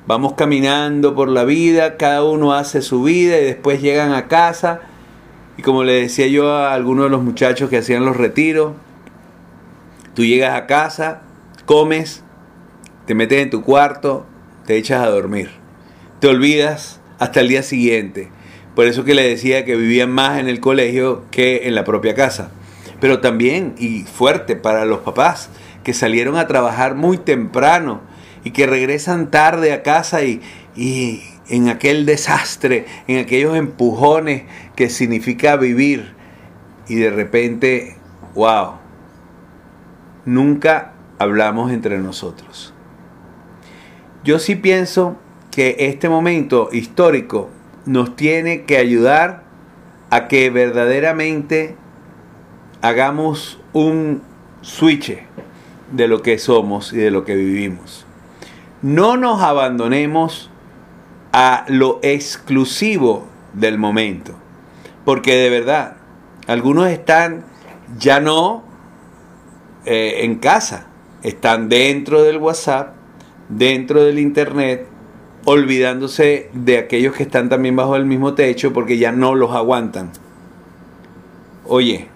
Vamos 0.06 0.34
caminando 0.34 1.15
por 1.15 1.30
la 1.30 1.46
vida, 1.46 1.96
cada 1.96 2.26
uno 2.26 2.54
hace 2.54 2.82
su 2.82 3.02
vida 3.02 3.39
y 3.39 3.46
después 3.46 3.82
llegan 3.82 4.12
a 4.12 4.28
casa. 4.28 4.82
Y 5.58 5.62
como 5.62 5.86
le 5.86 5.93
decía 5.93 6.28
yo 6.28 6.54
a 6.54 6.74
algunos 6.74 7.06
de 7.06 7.12
los 7.12 7.24
muchachos 7.24 7.69
que 7.69 7.78
hacían 7.78 8.04
los 8.04 8.17
retiros, 8.17 8.74
tú 10.13 10.26
llegas 10.26 10.54
a 10.54 10.67
casa, 10.67 11.22
comes, 11.65 12.22
te 13.06 13.15
metes 13.15 13.41
en 13.41 13.50
tu 13.50 13.62
cuarto, 13.62 14.26
te 14.65 14.76
echas 14.76 15.02
a 15.02 15.10
dormir. 15.10 15.52
Te 16.19 16.28
olvidas 16.28 17.00
hasta 17.17 17.39
el 17.39 17.48
día 17.48 17.63
siguiente. 17.63 18.30
Por 18.76 18.88
eso 18.88 19.06
que 19.06 19.15
le 19.15 19.26
decía 19.26 19.63
que 19.63 19.78
vivían 19.78 20.12
más 20.12 20.38
en 20.38 20.50
el 20.50 20.60
colegio 20.60 21.24
que 21.32 21.65
en 21.69 21.76
la 21.76 21.86
propia 21.86 22.13
casa 22.13 22.52
pero 23.04 23.20
también 23.20 23.76
y 23.78 24.04
fuerte 24.04 24.56
para 24.56 24.86
los 24.86 25.00
papás 25.00 25.50
que 25.84 25.94
salieron 25.94 26.38
a 26.38 26.48
trabajar 26.48 26.96
muy 26.96 27.18
temprano 27.18 28.00
y 28.46 28.52
que 28.52 28.66
regresan 28.66 29.30
tarde 29.30 29.74
a 29.74 29.84
casa 29.84 30.24
y, 30.24 30.42
y 30.74 31.22
en 31.50 31.68
aquel 31.68 32.06
desastre, 32.06 32.86
en 33.10 33.20
aquellos 33.20 33.58
empujones 33.58 34.44
que 34.78 34.89
significa 34.89 35.58
vivir 35.58 36.13
y 36.88 36.96
de 36.96 37.10
repente, 37.10 37.98
wow, 38.36 38.76
nunca 40.24 40.94
hablamos 41.20 41.74
entre 41.74 41.98
nosotros. 41.98 42.74
Yo 44.24 44.39
sí 44.39 44.56
pienso 44.56 45.18
que 45.52 45.76
este 45.78 46.08
momento 46.08 46.70
histórico 46.72 47.50
nos 47.86 48.16
tiene 48.16 48.62
que 48.62 48.78
ayudar 48.78 49.44
a 50.10 50.30
que 50.30 50.50
verdaderamente 50.50 51.83
hagamos 52.84 53.58
un 53.72 54.22
switch 54.62 55.17
de 55.93 56.08
lo 56.10 56.22
que 56.22 56.38
somos 56.38 56.91
y 56.91 56.98
de 56.98 57.12
lo 57.12 57.24
que 57.24 57.34
vivimos. 57.34 58.06
No 58.82 59.15
nos 59.15 59.41
abandonemos 59.41 60.52
a 61.32 61.63
lo 61.69 62.00
exclusivo 62.04 63.26
del 63.54 63.78
momento, 63.78 64.34
porque 65.06 65.36
de 65.38 65.50
verdad, 65.50 65.96
algunos 66.46 66.89
están 66.89 67.46
ya 67.98 68.19
no 68.19 68.65
eh, 69.86 70.26
en 70.26 70.36
casa, 70.36 70.88
están 71.24 71.69
dentro 71.69 72.22
del 72.22 72.38
WhatsApp, 72.38 72.96
dentro 73.48 74.04
del 74.04 74.19
Internet, 74.19 74.88
olvidándose 75.46 76.50
de 76.52 76.80
aquellos 76.80 77.15
que 77.15 77.24
están 77.24 77.48
también 77.48 77.78
bajo 77.78 77.96
el 77.96 78.06
mismo 78.06 78.34
techo 78.34 78.74
porque 78.74 78.98
ya 78.98 79.13
no 79.13 79.36
los 79.36 79.56
aguantan. 79.56 80.12
Oye, 81.65 82.10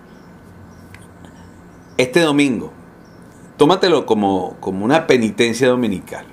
este 1.97 2.19
domingo, 2.19 2.71
tómatelo 3.57 4.05
como, 4.05 4.55
como 4.59 4.85
una 4.85 5.07
penitencia 5.07 5.67
dominical. 5.67 6.25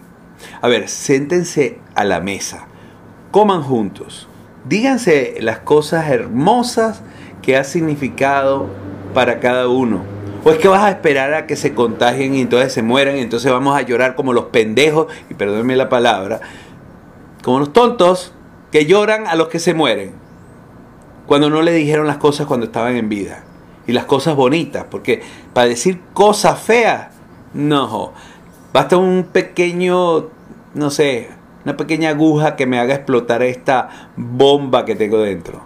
A 0.61 0.69
ver, 0.69 0.89
séntense 0.89 1.79
a 1.95 2.05
la 2.05 2.21
mesa, 2.21 2.67
coman 3.31 3.63
juntos, 3.63 4.29
díganse 4.69 5.37
las 5.41 5.61
cosas 5.61 6.11
hermosas 6.11 7.03
qué 7.43 7.57
ha 7.57 7.65
significado 7.65 8.69
para 9.15 9.41
cada 9.41 9.69
uno. 9.69 10.03
¿O 10.45 10.51
es 10.51 10.59
que 10.59 10.69
vas 10.69 10.83
a 10.83 10.91
esperar 10.91 11.33
a 11.33 11.47
que 11.47 11.57
se 11.57 11.73
contagien 11.73 12.35
y 12.35 12.43
entonces 12.43 12.73
se 12.73 12.83
mueran 12.83 13.17
y 13.17 13.21
entonces 13.21 13.51
vamos 13.51 13.75
a 13.75 13.81
llorar 13.81 14.15
como 14.15 14.35
los 14.35 14.47
pendejos, 14.47 15.07
y 15.31 15.35
perdónenme 15.35 15.77
la 15.77 15.89
palabra, 15.89 16.41
como 17.43 17.61
los 17.61 17.73
tontos 17.73 18.35
que 18.71 18.85
lloran 18.85 19.27
a 19.27 19.37
los 19.37 19.49
que 19.49 19.59
se 19.59 19.73
mueren? 19.73 20.13
Cuando 21.27 21.49
no 21.49 21.63
le 21.63 21.73
dijeron 21.73 22.07
las 22.07 22.19
cosas 22.19 22.47
cuando 22.47 22.67
estaban 22.67 22.97
en 22.97 23.09
vida. 23.09 23.45
Y 23.87 23.93
las 23.93 24.05
cosas 24.05 24.35
bonitas, 24.35 24.87
porque 24.91 25.23
para 25.53 25.69
decir 25.69 26.01
cosas 26.15 26.59
feas, 26.61 27.09
no. 27.53 28.13
Basta 28.73 28.97
un 28.97 29.29
pequeño, 29.33 30.31
no 30.75 30.91
sé, 30.91 31.31
una 31.65 31.77
pequeña 31.77 32.11
aguja 32.11 32.57
que 32.57 32.67
me 32.67 32.79
haga 32.79 32.95
explotar 32.95 33.43
esta 33.43 34.11
bomba 34.17 34.85
que 34.85 34.97
tengo 34.97 35.19
dentro. 35.19 35.63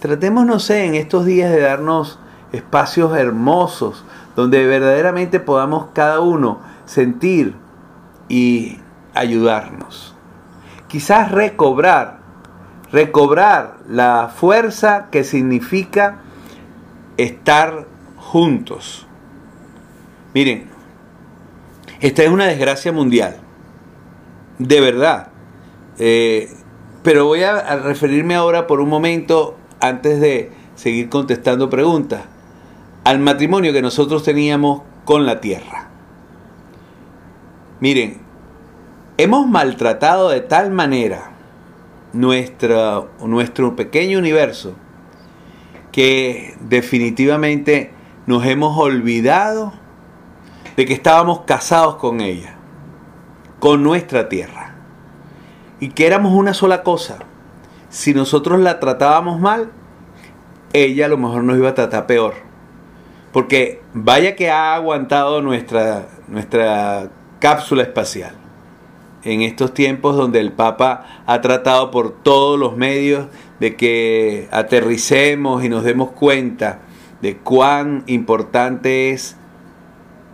Tratemos, 0.00 0.46
no 0.46 0.58
sé, 0.58 0.86
en 0.86 0.94
estos 0.94 1.24
días 1.26 1.50
de 1.50 1.60
darnos 1.60 2.18
espacios 2.52 3.16
hermosos 3.16 4.04
donde 4.36 4.66
verdaderamente 4.66 5.40
podamos 5.40 5.86
cada 5.92 6.20
uno 6.20 6.60
sentir 6.84 7.54
y 8.28 8.78
ayudarnos. 9.14 10.14
Quizás 10.88 11.30
recobrar, 11.30 12.18
recobrar 12.92 13.78
la 13.88 14.30
fuerza 14.34 15.08
que 15.10 15.24
significa 15.24 16.20
estar 17.22 17.86
juntos. 18.16 19.06
Miren, 20.34 20.68
esta 22.00 22.22
es 22.22 22.30
una 22.30 22.46
desgracia 22.46 22.92
mundial, 22.92 23.36
de 24.58 24.80
verdad. 24.80 25.28
Eh, 25.98 26.48
pero 27.02 27.26
voy 27.26 27.42
a 27.42 27.76
referirme 27.76 28.34
ahora 28.34 28.66
por 28.66 28.80
un 28.80 28.88
momento, 28.88 29.56
antes 29.80 30.20
de 30.20 30.50
seguir 30.74 31.08
contestando 31.08 31.68
preguntas, 31.70 32.22
al 33.04 33.18
matrimonio 33.18 33.72
que 33.72 33.82
nosotros 33.82 34.22
teníamos 34.22 34.82
con 35.04 35.26
la 35.26 35.40
tierra. 35.40 35.88
Miren, 37.80 38.18
hemos 39.16 39.46
maltratado 39.46 40.28
de 40.28 40.40
tal 40.40 40.70
manera 40.70 41.30
nuestro, 42.12 43.10
nuestro 43.24 43.76
pequeño 43.76 44.18
universo 44.18 44.74
que 45.92 46.56
definitivamente 46.60 47.92
nos 48.26 48.44
hemos 48.46 48.78
olvidado 48.78 49.72
de 50.76 50.86
que 50.86 50.94
estábamos 50.94 51.40
casados 51.40 51.96
con 51.96 52.20
ella, 52.20 52.54
con 53.58 53.82
nuestra 53.82 54.28
tierra, 54.28 54.74
y 55.80 55.88
que 55.88 56.06
éramos 56.06 56.32
una 56.32 56.54
sola 56.54 56.82
cosa. 56.82 57.18
Si 57.88 58.14
nosotros 58.14 58.60
la 58.60 58.78
tratábamos 58.78 59.40
mal, 59.40 59.72
ella 60.72 61.06
a 61.06 61.08
lo 61.08 61.18
mejor 61.18 61.42
nos 61.42 61.56
iba 61.56 61.70
a 61.70 61.74
tratar 61.74 62.06
peor. 62.06 62.34
Porque 63.32 63.82
vaya 63.94 64.36
que 64.36 64.50
ha 64.50 64.74
aguantado 64.74 65.42
nuestra, 65.42 66.08
nuestra 66.28 67.10
cápsula 67.38 67.82
espacial. 67.82 68.34
En 69.22 69.42
estos 69.42 69.74
tiempos 69.74 70.16
donde 70.16 70.40
el 70.40 70.52
Papa 70.52 71.22
ha 71.26 71.40
tratado 71.40 71.90
por 71.90 72.22
todos 72.22 72.58
los 72.58 72.76
medios 72.76 73.26
de 73.60 73.76
que 73.76 74.48
aterricemos 74.50 75.62
y 75.62 75.68
nos 75.68 75.84
demos 75.84 76.10
cuenta 76.10 76.80
de 77.20 77.36
cuán 77.36 78.02
importante 78.06 79.10
es 79.10 79.36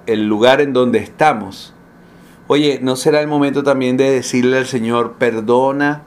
el 0.06 0.28
lugar 0.28 0.60
en 0.60 0.72
donde 0.72 1.00
estamos. 1.00 1.74
Oye, 2.46 2.78
¿no 2.80 2.94
será 2.94 3.20
el 3.20 3.26
momento 3.26 3.64
también 3.64 3.96
de 3.96 4.10
decirle 4.10 4.58
al 4.58 4.66
Señor, 4.66 5.14
perdona 5.18 6.04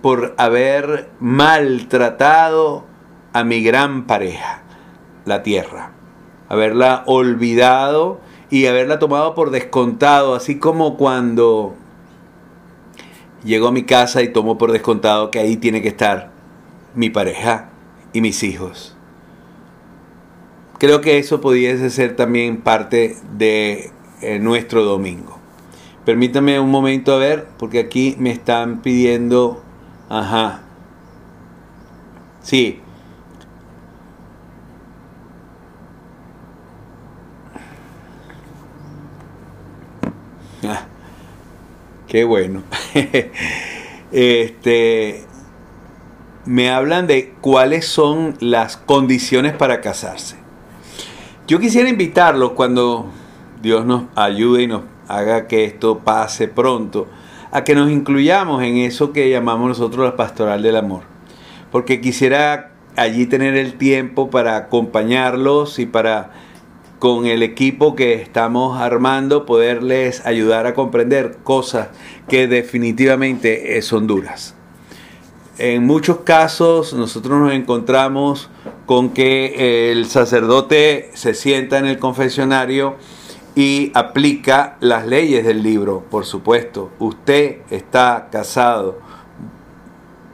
por 0.00 0.34
haber 0.38 1.10
maltratado 1.18 2.84
a 3.32 3.42
mi 3.42 3.62
gran 3.64 4.06
pareja, 4.06 4.62
la 5.24 5.42
tierra? 5.42 5.90
Haberla 6.48 7.02
olvidado 7.06 8.20
y 8.50 8.66
haberla 8.66 9.00
tomado 9.00 9.34
por 9.34 9.50
descontado, 9.50 10.36
así 10.36 10.58
como 10.58 10.96
cuando 10.96 11.74
llegó 13.42 13.68
a 13.68 13.72
mi 13.72 13.82
casa 13.82 14.22
y 14.22 14.28
tomó 14.28 14.58
por 14.58 14.70
descontado 14.70 15.32
que 15.32 15.40
ahí 15.40 15.56
tiene 15.56 15.82
que 15.82 15.88
estar 15.88 16.31
mi 16.94 17.10
pareja 17.10 17.70
y 18.12 18.20
mis 18.20 18.42
hijos. 18.42 18.96
Creo 20.78 21.00
que 21.00 21.18
eso 21.18 21.40
pudiese 21.40 21.90
ser 21.90 22.16
también 22.16 22.60
parte 22.60 23.16
de 23.36 23.90
eh, 24.20 24.38
nuestro 24.38 24.84
domingo. 24.84 25.38
Permítame 26.04 26.58
un 26.58 26.70
momento 26.70 27.12
a 27.12 27.18
ver, 27.18 27.46
porque 27.58 27.78
aquí 27.78 28.16
me 28.18 28.32
están 28.32 28.82
pidiendo... 28.82 29.62
Ajá. 30.08 30.62
Sí. 32.42 32.80
Ah, 40.64 40.86
qué 42.08 42.24
bueno. 42.24 42.64
este 44.12 45.24
me 46.44 46.70
hablan 46.70 47.06
de 47.06 47.34
cuáles 47.40 47.86
son 47.86 48.34
las 48.40 48.76
condiciones 48.76 49.52
para 49.52 49.80
casarse. 49.80 50.36
Yo 51.46 51.60
quisiera 51.60 51.88
invitarlos 51.88 52.52
cuando 52.52 53.06
Dios 53.62 53.86
nos 53.86 54.04
ayude 54.16 54.62
y 54.62 54.66
nos 54.66 54.82
haga 55.06 55.46
que 55.46 55.64
esto 55.64 56.00
pase 56.00 56.48
pronto, 56.48 57.06
a 57.52 57.64
que 57.64 57.74
nos 57.74 57.90
incluyamos 57.90 58.62
en 58.62 58.78
eso 58.78 59.12
que 59.12 59.30
llamamos 59.30 59.68
nosotros 59.68 60.04
la 60.04 60.16
pastoral 60.16 60.62
del 60.62 60.76
amor. 60.76 61.02
Porque 61.70 62.00
quisiera 62.00 62.72
allí 62.96 63.26
tener 63.26 63.56
el 63.56 63.74
tiempo 63.74 64.30
para 64.30 64.56
acompañarlos 64.56 65.78
y 65.78 65.86
para 65.86 66.30
con 66.98 67.26
el 67.26 67.42
equipo 67.42 67.96
que 67.96 68.14
estamos 68.14 68.80
armando 68.80 69.44
poderles 69.44 70.24
ayudar 70.24 70.66
a 70.66 70.74
comprender 70.74 71.38
cosas 71.42 71.88
que 72.28 72.46
definitivamente 72.46 73.80
son 73.82 74.06
duras 74.06 74.54
en 75.58 75.86
muchos 75.86 76.18
casos 76.20 76.94
nosotros 76.94 77.38
nos 77.38 77.52
encontramos 77.52 78.48
con 78.86 79.10
que 79.10 79.90
el 79.92 80.06
sacerdote 80.06 81.10
se 81.14 81.34
sienta 81.34 81.78
en 81.78 81.86
el 81.86 81.98
confesionario 81.98 82.96
y 83.54 83.92
aplica 83.94 84.76
las 84.80 85.06
leyes 85.06 85.44
del 85.44 85.62
libro, 85.62 86.04
por 86.10 86.24
supuesto. 86.24 86.90
Usted 86.98 87.58
está 87.70 88.28
casado, 88.32 88.98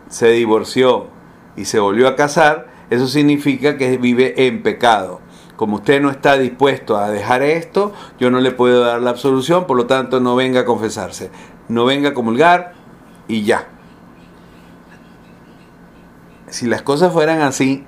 se 0.08 0.30
divorció 0.30 1.08
y 1.56 1.64
se 1.64 1.80
volvió 1.80 2.06
a 2.06 2.14
casar, 2.14 2.68
eso 2.90 3.08
significa 3.08 3.76
que 3.76 3.98
vive 3.98 4.46
en 4.46 4.62
pecado. 4.62 5.20
Como 5.56 5.76
usted 5.76 6.00
no 6.00 6.10
está 6.10 6.38
dispuesto 6.38 6.96
a 6.96 7.10
dejar 7.10 7.42
esto, 7.42 7.92
yo 8.20 8.30
no 8.30 8.38
le 8.40 8.52
puedo 8.52 8.84
dar 8.84 9.02
la 9.02 9.10
absolución, 9.10 9.66
por 9.66 9.76
lo 9.76 9.86
tanto 9.86 10.20
no 10.20 10.36
venga 10.36 10.60
a 10.60 10.64
confesarse, 10.64 11.32
no 11.68 11.84
venga 11.84 12.10
a 12.10 12.14
comulgar 12.14 12.74
y 13.26 13.42
ya 13.42 13.66
si 16.50 16.66
las 16.66 16.82
cosas 16.82 17.12
fueran 17.12 17.40
así, 17.40 17.84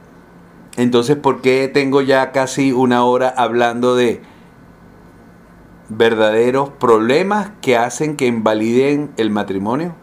entonces 0.77 1.17
¿por 1.17 1.41
qué 1.41 1.69
tengo 1.69 2.01
ya 2.03 2.33
casi 2.33 2.73
una 2.73 3.05
hora 3.05 3.29
hablando 3.29 3.97
de 3.97 4.23
verdaderos 5.89 6.71
problemas 6.71 7.51
que 7.61 7.77
hacen 7.77 8.17
que 8.17 8.27
invaliden 8.27 9.13
el 9.17 9.31
matrimonio? 9.31 9.95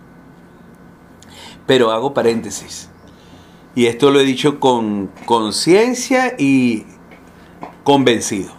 Pero 1.66 1.92
hago 1.92 2.14
paréntesis. 2.14 2.90
Y 3.76 3.86
esto 3.86 4.12
lo 4.12 4.20
he 4.20 4.24
dicho 4.24 4.60
con 4.60 5.12
conciencia 5.26 6.34
y 6.38 6.86
convencido. 7.84 8.52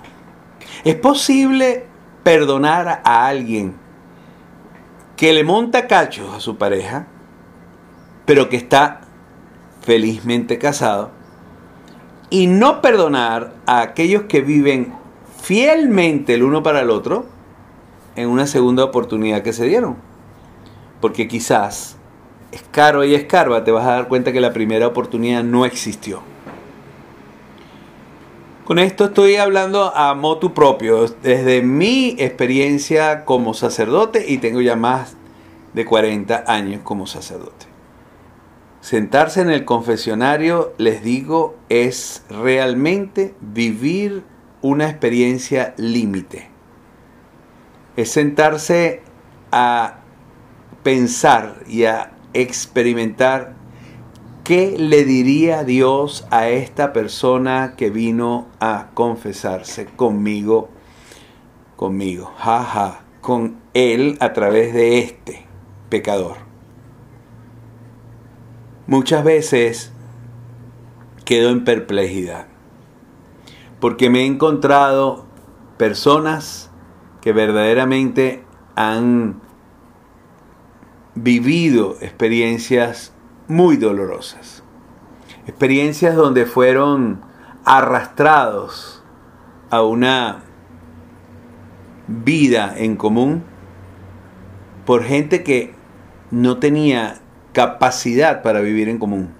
¿Es 0.84 0.94
posible 0.94 1.86
perdonar 2.22 3.00
a 3.04 3.26
alguien 3.26 3.74
que 5.16 5.32
le 5.32 5.42
monta 5.42 5.88
cachos 5.88 6.32
a 6.32 6.40
su 6.40 6.56
pareja, 6.56 7.08
pero 8.24 8.48
que 8.48 8.56
está 8.56 9.00
felizmente 9.88 10.58
casado, 10.58 11.08
y 12.28 12.46
no 12.46 12.82
perdonar 12.82 13.54
a 13.64 13.80
aquellos 13.80 14.24
que 14.24 14.42
viven 14.42 14.92
fielmente 15.40 16.34
el 16.34 16.42
uno 16.42 16.62
para 16.62 16.82
el 16.82 16.90
otro 16.90 17.24
en 18.14 18.28
una 18.28 18.46
segunda 18.46 18.84
oportunidad 18.84 19.40
que 19.40 19.54
se 19.54 19.64
dieron. 19.64 19.96
Porque 21.00 21.26
quizás, 21.26 21.96
es 22.52 22.62
caro 22.70 23.02
y 23.02 23.14
escarba, 23.14 23.64
te 23.64 23.70
vas 23.70 23.86
a 23.86 23.92
dar 23.92 24.08
cuenta 24.08 24.30
que 24.30 24.42
la 24.42 24.52
primera 24.52 24.86
oportunidad 24.86 25.42
no 25.42 25.64
existió. 25.64 26.20
Con 28.66 28.78
esto 28.78 29.06
estoy 29.06 29.36
hablando 29.36 29.96
a 29.96 30.12
motu 30.12 30.52
propio, 30.52 31.06
desde 31.22 31.62
mi 31.62 32.14
experiencia 32.18 33.24
como 33.24 33.54
sacerdote 33.54 34.26
y 34.28 34.36
tengo 34.36 34.60
ya 34.60 34.76
más 34.76 35.16
de 35.72 35.86
40 35.86 36.44
años 36.46 36.82
como 36.84 37.06
sacerdote. 37.06 37.67
Sentarse 38.88 39.42
en 39.42 39.50
el 39.50 39.66
confesionario, 39.66 40.72
les 40.78 41.02
digo, 41.02 41.58
es 41.68 42.24
realmente 42.30 43.34
vivir 43.42 44.24
una 44.62 44.88
experiencia 44.88 45.74
límite. 45.76 46.48
Es 47.98 48.10
sentarse 48.12 49.02
a 49.52 49.98
pensar 50.82 51.64
y 51.68 51.84
a 51.84 52.12
experimentar 52.32 53.56
¿qué 54.42 54.78
le 54.78 55.04
diría 55.04 55.64
Dios 55.64 56.26
a 56.30 56.48
esta 56.48 56.94
persona 56.94 57.74
que 57.76 57.90
vino 57.90 58.46
a 58.58 58.88
confesarse 58.94 59.84
conmigo? 59.84 60.70
Conmigo, 61.76 62.32
jaja, 62.38 63.00
con 63.20 63.60
él 63.74 64.16
a 64.20 64.32
través 64.32 64.72
de 64.72 65.00
este 65.00 65.44
pecador. 65.90 66.47
Muchas 68.88 69.22
veces 69.22 69.92
quedo 71.26 71.50
en 71.50 71.64
perplejidad, 71.64 72.46
porque 73.80 74.08
me 74.08 74.20
he 74.20 74.24
encontrado 74.24 75.26
personas 75.76 76.70
que 77.20 77.34
verdaderamente 77.34 78.44
han 78.76 79.42
vivido 81.14 81.98
experiencias 82.00 83.12
muy 83.46 83.76
dolorosas, 83.76 84.62
experiencias 85.46 86.16
donde 86.16 86.46
fueron 86.46 87.20
arrastrados 87.66 89.02
a 89.68 89.82
una 89.82 90.44
vida 92.06 92.72
en 92.74 92.96
común 92.96 93.44
por 94.86 95.04
gente 95.04 95.44
que 95.44 95.74
no 96.30 96.56
tenía 96.56 97.20
capacidad 97.52 98.42
para 98.42 98.60
vivir 98.60 98.88
en 98.88 98.98
común. 98.98 99.34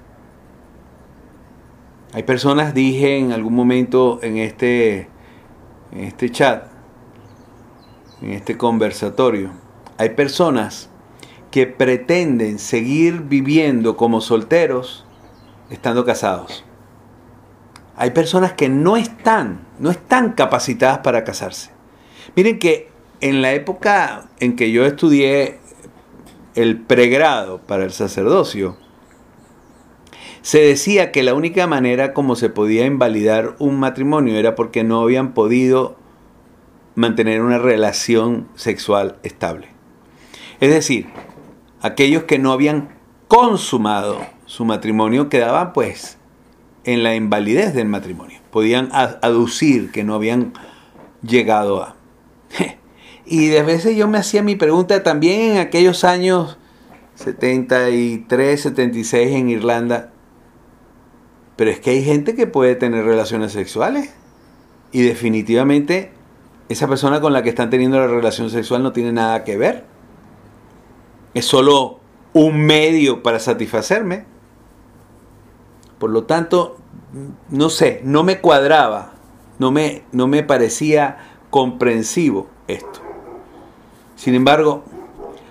Hay 2.12 2.22
personas, 2.22 2.74
dije 2.74 3.18
en 3.18 3.32
algún 3.32 3.54
momento 3.54 4.18
en 4.22 4.38
este, 4.38 5.08
en 5.92 6.04
este 6.04 6.30
chat, 6.30 6.64
en 8.22 8.32
este 8.32 8.56
conversatorio, 8.56 9.50
hay 9.98 10.10
personas 10.10 10.88
que 11.50 11.66
pretenden 11.66 12.58
seguir 12.58 13.22
viviendo 13.22 13.96
como 13.96 14.20
solteros 14.20 15.04
estando 15.70 16.04
casados. 16.04 16.64
Hay 17.96 18.10
personas 18.10 18.52
que 18.52 18.68
no 18.68 18.96
están, 18.96 19.66
no 19.78 19.90
están 19.90 20.32
capacitadas 20.32 20.98
para 20.98 21.24
casarse. 21.24 21.70
Miren 22.36 22.58
que 22.58 22.90
en 23.20 23.42
la 23.42 23.52
época 23.52 24.28
en 24.38 24.56
que 24.56 24.70
yo 24.70 24.86
estudié 24.86 25.58
el 26.58 26.76
pregrado 26.76 27.58
para 27.58 27.84
el 27.84 27.92
sacerdocio, 27.92 28.76
se 30.42 30.58
decía 30.58 31.12
que 31.12 31.22
la 31.22 31.34
única 31.34 31.68
manera 31.68 32.12
como 32.12 32.34
se 32.34 32.48
podía 32.48 32.84
invalidar 32.84 33.54
un 33.60 33.78
matrimonio 33.78 34.36
era 34.36 34.56
porque 34.56 34.82
no 34.82 35.00
habían 35.00 35.34
podido 35.34 35.96
mantener 36.96 37.42
una 37.42 37.58
relación 37.58 38.48
sexual 38.56 39.18
estable. 39.22 39.68
Es 40.58 40.70
decir, 40.70 41.06
aquellos 41.80 42.24
que 42.24 42.40
no 42.40 42.50
habían 42.50 42.88
consumado 43.28 44.18
su 44.46 44.64
matrimonio 44.64 45.28
quedaban 45.28 45.72
pues 45.72 46.18
en 46.82 47.04
la 47.04 47.14
invalidez 47.14 47.72
del 47.72 47.86
matrimonio. 47.86 48.40
Podían 48.50 48.88
aducir 48.92 49.92
que 49.92 50.02
no 50.02 50.14
habían 50.14 50.54
llegado 51.22 51.84
a... 51.84 51.94
Y 53.30 53.48
de 53.48 53.62
veces 53.62 53.94
yo 53.94 54.08
me 54.08 54.16
hacía 54.16 54.42
mi 54.42 54.56
pregunta 54.56 55.02
también 55.02 55.52
en 55.52 55.58
aquellos 55.58 56.02
años 56.02 56.56
73, 57.16 58.58
76 58.58 59.36
en 59.36 59.50
Irlanda. 59.50 60.12
Pero 61.56 61.70
es 61.70 61.78
que 61.78 61.90
hay 61.90 62.02
gente 62.02 62.34
que 62.34 62.46
puede 62.46 62.74
tener 62.74 63.04
relaciones 63.04 63.52
sexuales. 63.52 64.14
Y 64.92 65.02
definitivamente 65.02 66.10
esa 66.70 66.88
persona 66.88 67.20
con 67.20 67.34
la 67.34 67.42
que 67.42 67.50
están 67.50 67.68
teniendo 67.68 67.98
la 67.98 68.06
relación 68.06 68.48
sexual 68.48 68.82
no 68.82 68.92
tiene 68.92 69.12
nada 69.12 69.44
que 69.44 69.58
ver. 69.58 69.84
Es 71.34 71.44
solo 71.44 72.00
un 72.32 72.64
medio 72.64 73.22
para 73.22 73.40
satisfacerme. 73.40 74.24
Por 75.98 76.08
lo 76.08 76.24
tanto, 76.24 76.78
no 77.50 77.68
sé, 77.68 78.00
no 78.04 78.24
me 78.24 78.40
cuadraba, 78.40 79.12
no 79.58 79.70
me, 79.70 80.04
no 80.12 80.28
me 80.28 80.42
parecía 80.44 81.18
comprensivo 81.50 82.48
esto. 82.68 83.07
Sin 84.18 84.34
embargo, 84.34 84.82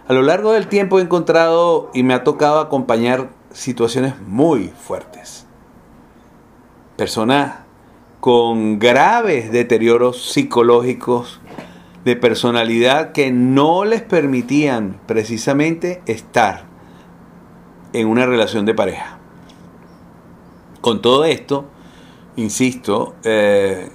a 0.09 0.13
lo 0.13 0.21
largo 0.21 0.51
del 0.51 0.67
tiempo 0.67 0.99
he 0.99 1.01
encontrado 1.01 1.89
y 1.93 2.03
me 2.03 2.13
ha 2.13 2.25
tocado 2.25 2.59
acompañar 2.59 3.29
situaciones 3.53 4.19
muy 4.19 4.73
fuertes. 4.77 5.47
Personas 6.97 7.59
con 8.19 8.77
graves 8.77 9.53
deterioros 9.53 10.33
psicológicos 10.33 11.39
de 12.03 12.17
personalidad 12.17 13.13
que 13.13 13.31
no 13.31 13.85
les 13.85 14.01
permitían 14.01 14.99
precisamente 15.07 16.01
estar 16.05 16.65
en 17.93 18.09
una 18.09 18.25
relación 18.25 18.65
de 18.65 18.73
pareja. 18.73 19.17
Con 20.81 21.01
todo 21.01 21.23
esto, 21.23 21.69
insisto, 22.35 23.15
eh, 23.23 23.91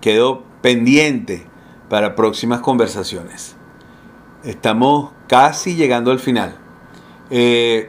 quedó 0.00 0.44
pendiente 0.62 1.46
para 1.90 2.14
próximas 2.14 2.60
conversaciones. 2.60 3.58
Estamos 4.44 5.10
casi 5.26 5.74
llegando 5.74 6.10
al 6.10 6.18
final. 6.18 6.54
Eh, 7.30 7.88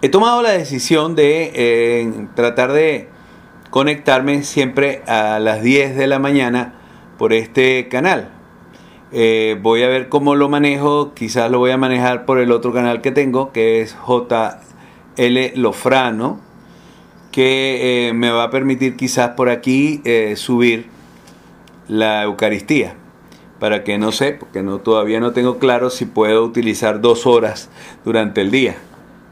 he 0.00 0.08
tomado 0.08 0.40
la 0.40 0.52
decisión 0.52 1.14
de 1.14 1.52
eh, 1.54 2.26
tratar 2.34 2.72
de 2.72 3.08
conectarme 3.68 4.44
siempre 4.44 5.02
a 5.06 5.38
las 5.40 5.62
10 5.62 5.96
de 5.96 6.06
la 6.06 6.18
mañana 6.18 6.74
por 7.18 7.34
este 7.34 7.88
canal. 7.88 8.30
Eh, 9.12 9.58
voy 9.60 9.82
a 9.82 9.88
ver 9.88 10.08
cómo 10.08 10.36
lo 10.36 10.48
manejo, 10.48 11.12
quizás 11.12 11.50
lo 11.50 11.58
voy 11.58 11.70
a 11.70 11.76
manejar 11.76 12.24
por 12.24 12.38
el 12.38 12.50
otro 12.50 12.72
canal 12.72 13.02
que 13.02 13.10
tengo, 13.10 13.52
que 13.52 13.82
es 13.82 13.94
JL 14.06 15.60
Lofrano, 15.60 16.40
que 17.30 18.10
me 18.14 18.30
va 18.30 18.44
a 18.44 18.50
permitir 18.50 18.96
quizás 18.96 19.30
por 19.30 19.50
aquí 19.50 20.02
subir 20.36 20.86
la 21.88 22.22
Eucaristía 22.22 22.96
para 23.58 23.84
que 23.84 23.98
no 23.98 24.12
sé, 24.12 24.32
porque 24.32 24.62
no, 24.62 24.78
todavía 24.78 25.20
no 25.20 25.32
tengo 25.32 25.58
claro 25.58 25.90
si 25.90 26.06
puedo 26.06 26.44
utilizar 26.44 27.00
dos 27.00 27.26
horas 27.26 27.70
durante 28.04 28.40
el 28.40 28.50
día, 28.50 28.76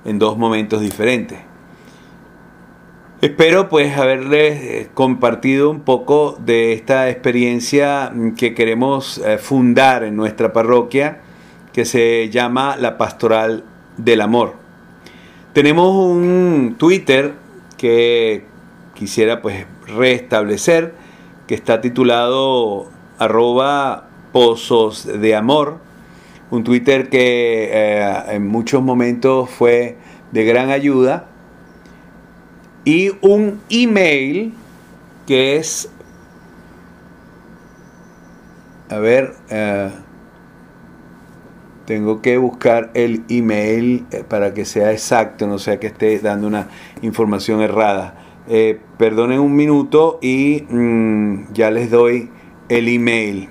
en 0.04 0.18
dos 0.18 0.38
momentos 0.38 0.80
diferentes. 0.80 1.38
Espero 3.20 3.68
pues 3.68 3.96
haberles 3.96 4.62
eh, 4.62 4.88
compartido 4.94 5.70
un 5.70 5.82
poco 5.82 6.36
de 6.44 6.72
esta 6.72 7.08
experiencia 7.08 8.12
que 8.36 8.52
queremos 8.52 9.18
eh, 9.18 9.38
fundar 9.38 10.02
en 10.02 10.16
nuestra 10.16 10.52
parroquia, 10.52 11.20
que 11.72 11.84
se 11.84 12.30
llama 12.30 12.76
la 12.76 12.98
Pastoral 12.98 13.62
del 13.96 14.22
Amor. 14.22 14.54
Tenemos 15.52 15.94
un 15.94 16.74
Twitter 16.78 17.34
que 17.76 18.44
quisiera 18.94 19.40
pues 19.40 19.66
restablecer, 19.86 20.94
que 21.46 21.54
está 21.54 21.80
titulado 21.80 22.90
arroba 23.18 24.08
Pozos 24.32 25.06
de 25.06 25.36
Amor, 25.36 25.78
un 26.50 26.64
Twitter 26.64 27.08
que 27.08 27.70
eh, 27.72 28.14
en 28.30 28.46
muchos 28.46 28.82
momentos 28.82 29.50
fue 29.50 29.96
de 30.32 30.44
gran 30.44 30.70
ayuda, 30.70 31.26
y 32.84 33.10
un 33.20 33.60
email 33.68 34.54
que 35.26 35.56
es, 35.56 35.88
a 38.88 38.98
ver, 38.98 39.34
eh, 39.50 39.90
tengo 41.84 42.22
que 42.22 42.38
buscar 42.38 42.90
el 42.94 43.24
email 43.28 44.06
eh, 44.10 44.24
para 44.26 44.52
que 44.52 44.64
sea 44.64 44.92
exacto, 44.92 45.46
no 45.46 45.58
sea 45.58 45.78
que 45.78 45.88
esté 45.88 46.18
dando 46.18 46.46
una 46.46 46.68
información 47.02 47.60
errada. 47.60 48.14
perdonen 48.98 49.38
un 49.38 49.54
minuto 49.54 50.18
y 50.20 50.66
mm, 50.68 51.52
ya 51.52 51.70
les 51.70 51.90
doy 51.90 52.30
el 52.68 52.88
email. 52.88 53.48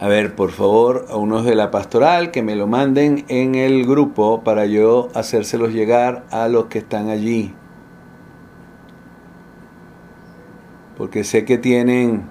A 0.00 0.08
ver, 0.08 0.34
por 0.34 0.50
favor, 0.50 1.06
a 1.08 1.16
unos 1.16 1.44
de 1.44 1.54
la 1.54 1.70
pastoral 1.70 2.32
que 2.32 2.42
me 2.42 2.56
lo 2.56 2.66
manden 2.66 3.24
en 3.28 3.54
el 3.54 3.86
grupo 3.86 4.42
para 4.42 4.66
yo 4.66 5.08
hacérselos 5.14 5.72
llegar 5.72 6.26
a 6.30 6.48
los 6.48 6.66
que 6.66 6.78
están 6.78 7.10
allí. 7.10 7.54
Porque 10.96 11.22
sé 11.22 11.44
que 11.44 11.58
tienen... 11.58 12.28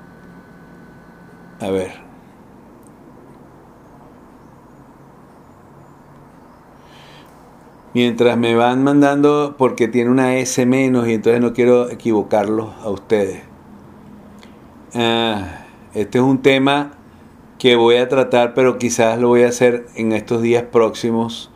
A 1.61 1.69
ver. 1.69 2.03
Mientras 7.93 8.37
me 8.37 8.55
van 8.55 8.83
mandando, 8.83 9.55
porque 9.57 9.87
tiene 9.87 10.09
una 10.09 10.35
S 10.35 10.65
menos 10.65 11.07
y 11.07 11.13
entonces 11.13 11.41
no 11.41 11.53
quiero 11.53 11.89
equivocarlos 11.89 12.73
a 12.83 12.89
ustedes. 12.89 13.43
Ah, 14.95 15.65
este 15.93 16.17
es 16.17 16.23
un 16.23 16.41
tema 16.41 16.91
que 17.63 17.77
voy 17.77 17.95
a 17.95 18.09
tratar, 18.09 18.53
pero 18.53 18.77
quizás 18.77 19.17
lo 19.17 19.29
voy 19.29 19.43
a 19.43 19.47
hacer 19.47 19.85
en 19.95 20.11
estos 20.11 20.41
días 20.41 20.63
próximos. 20.63 21.49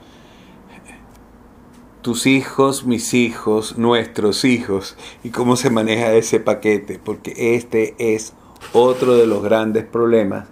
Tus 2.01 2.28
hijos, 2.28 2.86
mis 2.86 3.14
hijos, 3.14 3.78
nuestros 3.78 4.45
hijos, 4.45 4.95
y 5.26 5.32
cómo 5.32 5.58
se 5.58 5.70
maneja 5.70 6.14
ese 6.14 6.39
paquete, 6.39 6.97
porque 6.97 7.55
este 7.55 7.93
es 7.99 8.32
otro 8.72 9.18
de 9.18 9.28
los 9.28 9.43
grandes 9.43 9.84
problemas 9.84 10.47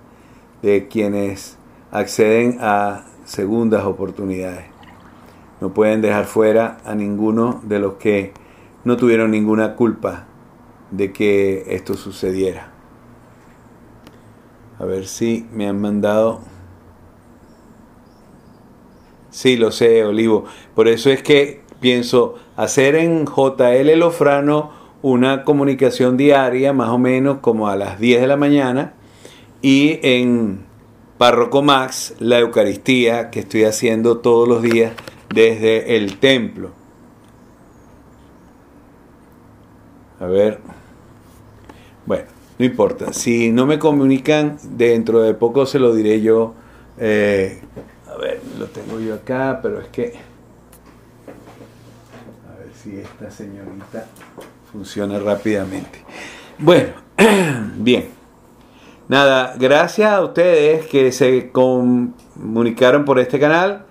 de 0.62 0.90
quienes 0.90 1.58
acceden 1.90 2.58
a 2.60 3.06
segundas 3.24 3.86
oportunidades. 3.86 4.66
no 5.62 5.74
pueden 5.74 6.02
dejar 6.02 6.26
fuera 6.26 6.80
a 6.84 6.96
ninguno 6.96 7.62
de 7.64 7.80
los 7.80 7.94
que 7.94 8.34
no 8.84 8.98
tuvieron 8.98 9.32
ninguna 9.32 9.78
culpa 9.78 10.26
de 10.92 11.14
que 11.14 11.64
esto 11.70 11.94
sucediera. 11.94 12.75
A 14.80 14.86
ver 14.86 15.08
si 15.08 15.48
me 15.52 15.68
han 15.68 15.80
mandado. 15.80 16.42
Sí, 19.30 19.58
lo 19.58 19.72
sé, 19.72 20.04
Olivo. 20.04 20.46
Por 20.76 20.88
eso 20.88 21.10
es 21.10 21.22
que 21.24 21.62
pienso 21.80 22.36
hacer 22.56 22.96
en 22.96 23.26
JL 23.26 23.98
Lofrano 23.98 24.72
una 25.02 25.44
comunicación 25.44 26.18
diaria, 26.18 26.74
más 26.74 26.90
o 26.90 26.98
menos 26.98 27.40
como 27.40 27.68
a 27.68 27.76
las 27.76 28.00
10 28.00 28.22
de 28.22 28.28
la 28.28 28.38
mañana, 28.38 28.94
y 29.62 30.00
en 30.02 30.66
Párroco 31.18 31.62
Max 31.62 32.16
la 32.20 32.40
Eucaristía 32.40 33.30
que 33.30 33.42
estoy 33.42 33.64
haciendo 33.64 34.18
todos 34.18 34.48
los 34.48 34.62
días 34.62 34.94
desde 35.34 35.96
el 35.96 36.18
templo. 36.18 36.72
A 40.20 40.26
ver. 40.26 40.60
Bueno, 42.06 42.26
no 42.58 42.66
importa. 42.66 43.12
Si 43.14 43.52
no 43.52 43.66
me 43.66 43.80
comunican, 43.80 44.58
dentro 44.64 45.22
de 45.22 45.34
poco 45.34 45.66
se 45.66 45.80
lo 45.80 45.94
diré 45.94 46.22
yo. 46.22 46.54
Eh, 46.98 47.62
a 48.10 48.18
ver, 48.18 48.42
lo 48.58 48.68
tengo 48.68 49.00
yo 49.00 49.16
acá, 49.16 49.60
pero 49.62 49.82
es 49.82 49.88
que... 49.90 50.14
A 52.50 52.58
ver 52.58 52.70
si 52.82 52.98
esta 52.98 53.30
señorita 53.30 54.08
funciona 54.72 55.20
rápidamente. 55.20 56.04
Bueno, 56.58 56.94
bien. 57.78 58.08
Nada, 59.08 59.54
gracias 59.60 60.12
a 60.12 60.22
ustedes 60.22 60.88
que 60.88 61.12
se 61.12 61.52
comunicaron 61.52 63.06
por 63.06 63.20
este 63.20 63.40
canal. 63.40 63.86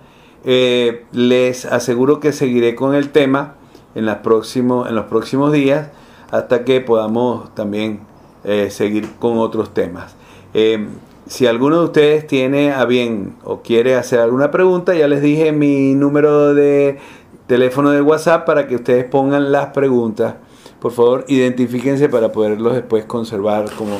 Eh, 0.44 1.04
les 1.12 1.66
aseguro 1.66 2.18
que 2.18 2.32
seguiré 2.32 2.74
con 2.74 2.94
el 2.94 3.10
tema 3.10 3.54
en, 3.94 4.06
las 4.06 4.18
en 4.24 4.94
los 4.94 5.04
próximos 5.06 5.52
días 5.52 5.88
hasta 6.30 6.64
que 6.64 6.80
podamos 6.80 7.54
también 7.54 8.00
eh, 8.44 8.70
seguir 8.70 9.10
con 9.18 9.38
otros 9.38 9.72
temas. 9.72 10.14
Eh, 10.52 10.86
si 11.26 11.46
alguno 11.46 11.78
de 11.78 11.84
ustedes 11.84 12.26
tiene 12.26 12.72
a 12.72 12.84
bien 12.84 13.36
o 13.42 13.62
quiere 13.62 13.96
hacer 13.96 14.20
alguna 14.20 14.50
pregunta, 14.50 14.94
ya 14.94 15.08
les 15.08 15.22
dije 15.22 15.52
mi 15.52 15.94
número 15.94 16.54
de 16.54 16.98
teléfono 17.46 17.90
de 17.90 18.02
WhatsApp 18.02 18.44
para 18.44 18.66
que 18.66 18.76
ustedes 18.76 19.06
pongan 19.06 19.50
las 19.50 19.68
preguntas. 19.68 20.34
Por 20.78 20.92
favor, 20.92 21.24
identifíquense 21.28 22.10
para 22.10 22.32
poderlos 22.32 22.74
después 22.74 23.06
conservar 23.06 23.70
como 23.72 23.96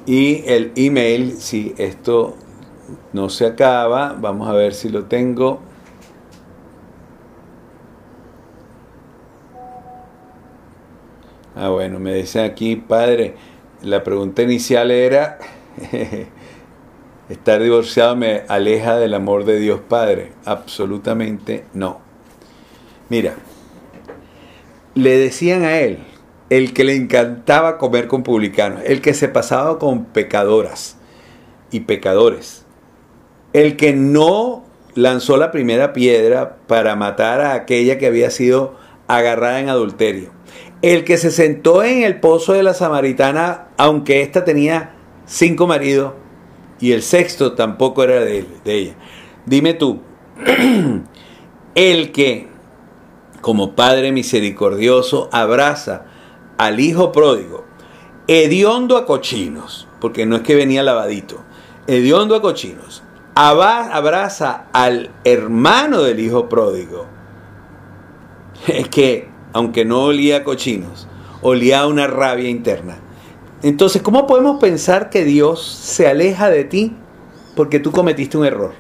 Y 0.06 0.44
el 0.46 0.72
email, 0.76 1.38
si 1.38 1.74
esto 1.78 2.34
no 3.12 3.30
se 3.30 3.46
acaba, 3.46 4.14
vamos 4.18 4.48
a 4.48 4.52
ver 4.52 4.74
si 4.74 4.90
lo 4.90 5.06
tengo. 5.06 5.60
Ah, 11.56 11.68
bueno, 11.68 12.00
me 12.00 12.14
dice 12.14 12.42
aquí, 12.42 12.76
padre, 12.76 13.36
la 13.82 14.02
pregunta 14.02 14.42
inicial 14.42 14.90
era 14.90 15.38
Estar 17.28 17.62
divorciado 17.62 18.16
me 18.16 18.42
aleja 18.48 18.96
del 18.96 19.14
amor 19.14 19.46
de 19.46 19.58
Dios 19.58 19.80
Padre. 19.88 20.32
Absolutamente 20.44 21.64
no. 21.72 22.00
Mira, 23.08 23.36
le 24.94 25.16
decían 25.16 25.62
a 25.62 25.78
él, 25.80 25.98
el 26.50 26.74
que 26.74 26.84
le 26.84 26.94
encantaba 26.94 27.78
comer 27.78 28.08
con 28.08 28.22
publicanos, 28.22 28.82
el 28.84 29.00
que 29.00 29.14
se 29.14 29.28
pasaba 29.28 29.78
con 29.78 30.04
pecadoras 30.04 30.98
y 31.70 31.80
pecadores, 31.80 32.64
el 33.54 33.76
que 33.76 33.94
no 33.94 34.64
lanzó 34.94 35.36
la 35.36 35.50
primera 35.50 35.92
piedra 35.92 36.58
para 36.66 36.94
matar 36.94 37.40
a 37.40 37.54
aquella 37.54 37.98
que 37.98 38.06
había 38.06 38.30
sido 38.30 38.76
agarrada 39.08 39.60
en 39.60 39.68
adulterio, 39.70 40.30
el 40.82 41.04
que 41.04 41.16
se 41.16 41.30
sentó 41.30 41.82
en 41.82 42.02
el 42.02 42.20
pozo 42.20 42.52
de 42.52 42.62
la 42.62 42.74
samaritana, 42.74 43.68
aunque 43.78 44.22
ésta 44.22 44.44
tenía 44.44 44.94
cinco 45.26 45.66
maridos, 45.66 46.12
y 46.80 46.92
el 46.92 47.02
sexto 47.02 47.52
tampoco 47.52 48.04
era 48.04 48.20
de, 48.20 48.46
ella. 48.64 48.94
Dime 49.46 49.74
tú, 49.74 50.00
el 51.74 52.12
que 52.12 52.48
como 53.40 53.74
Padre 53.74 54.10
misericordioso 54.12 55.28
abraza 55.30 56.06
al 56.56 56.80
Hijo 56.80 57.12
pródigo, 57.12 57.64
hediondo 58.26 58.96
a 58.96 59.04
cochinos, 59.04 59.86
porque 60.00 60.24
no 60.24 60.36
es 60.36 60.42
que 60.42 60.54
venía 60.54 60.82
lavadito, 60.82 61.42
hediondo 61.86 62.36
a 62.36 62.42
cochinos, 62.42 63.02
abraza 63.34 64.66
al 64.72 65.10
hermano 65.24 66.02
del 66.02 66.20
Hijo 66.20 66.48
pródigo, 66.48 67.06
que, 68.90 69.28
aunque 69.52 69.84
no 69.84 70.04
olía 70.04 70.38
a 70.38 70.44
cochinos, 70.44 71.06
olía 71.42 71.80
a 71.80 71.86
una 71.86 72.06
rabia 72.06 72.48
interna. 72.48 73.03
Entonces, 73.64 74.02
¿cómo 74.02 74.26
podemos 74.26 74.60
pensar 74.60 75.08
que 75.08 75.24
Dios 75.24 75.66
se 75.66 76.06
aleja 76.06 76.50
de 76.50 76.64
ti 76.64 76.94
porque 77.56 77.80
tú 77.80 77.92
cometiste 77.92 78.36
un 78.36 78.44
error? 78.44 78.72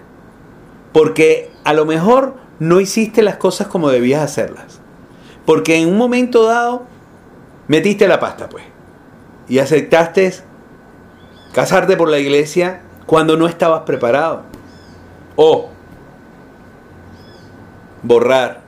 Porque 0.92 1.50
a 1.64 1.72
lo 1.72 1.86
mejor 1.86 2.34
no 2.58 2.80
hiciste 2.80 3.22
las 3.22 3.36
cosas 3.36 3.66
como 3.66 3.88
debías 3.88 4.22
hacerlas. 4.22 4.80
Porque 5.46 5.76
en 5.76 5.88
un 5.88 5.96
momento 5.96 6.44
dado 6.44 6.82
metiste 7.66 8.06
la 8.06 8.20
pasta, 8.20 8.50
pues. 8.50 8.62
Y 9.48 9.58
aceptaste 9.58 10.34
casarte 11.54 11.96
por 11.96 12.10
la 12.10 12.18
iglesia 12.18 12.82
cuando 13.06 13.38
no 13.38 13.46
estabas 13.46 13.84
preparado. 13.84 14.42
O 15.34 15.70
borrar 18.02 18.60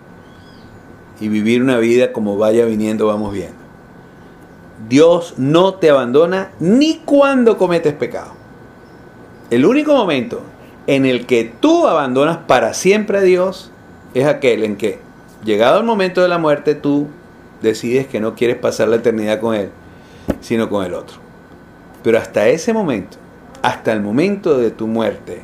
y 1.20 1.28
vivir 1.28 1.60
una 1.60 1.76
vida 1.76 2.14
como 2.14 2.38
vaya 2.38 2.64
viniendo, 2.64 3.06
vamos 3.06 3.34
viendo. 3.34 3.55
Dios 4.88 5.34
no 5.36 5.74
te 5.74 5.90
abandona 5.90 6.50
ni 6.60 6.98
cuando 7.04 7.56
cometes 7.56 7.94
pecado. 7.94 8.32
El 9.50 9.64
único 9.64 9.94
momento 9.94 10.42
en 10.86 11.06
el 11.06 11.26
que 11.26 11.52
tú 11.60 11.86
abandonas 11.86 12.38
para 12.38 12.74
siempre 12.74 13.18
a 13.18 13.22
Dios 13.22 13.70
es 14.14 14.26
aquel 14.26 14.64
en 14.64 14.76
que, 14.76 14.98
llegado 15.44 15.78
el 15.78 15.84
momento 15.84 16.22
de 16.22 16.28
la 16.28 16.38
muerte, 16.38 16.74
tú 16.74 17.08
decides 17.62 18.06
que 18.06 18.20
no 18.20 18.34
quieres 18.34 18.56
pasar 18.56 18.88
la 18.88 18.96
eternidad 18.96 19.40
con 19.40 19.54
Él, 19.54 19.70
sino 20.40 20.68
con 20.68 20.84
el 20.84 20.94
otro. 20.94 21.16
Pero 22.02 22.18
hasta 22.18 22.48
ese 22.48 22.72
momento, 22.72 23.16
hasta 23.62 23.92
el 23.92 24.00
momento 24.00 24.58
de 24.58 24.70
tu 24.70 24.86
muerte, 24.86 25.42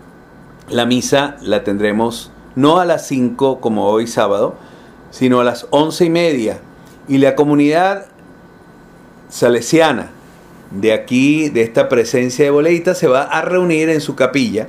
la 0.70 0.86
misa 0.86 1.38
la 1.42 1.64
tendremos 1.64 2.32
no 2.56 2.80
a 2.80 2.86
las 2.86 3.08
5 3.08 3.60
como 3.60 3.88
hoy 3.88 4.08
sábado, 4.08 4.56
sino 5.12 5.40
a 5.40 5.44
las 5.44 5.68
once 5.70 6.06
y 6.06 6.10
media. 6.10 6.60
Y 7.08 7.18
la 7.18 7.36
comunidad 7.36 8.06
salesiana 9.30 10.12
de 10.72 10.94
aquí, 10.94 11.50
de 11.50 11.62
esta 11.62 11.90
presencia 11.90 12.46
de 12.46 12.52
Boleita, 12.52 12.96
se 12.96 13.08
va 13.08 13.24
a 13.24 13.42
reunir 13.42 13.90
en 13.90 14.02
su 14.02 14.16
capilla 14.16 14.68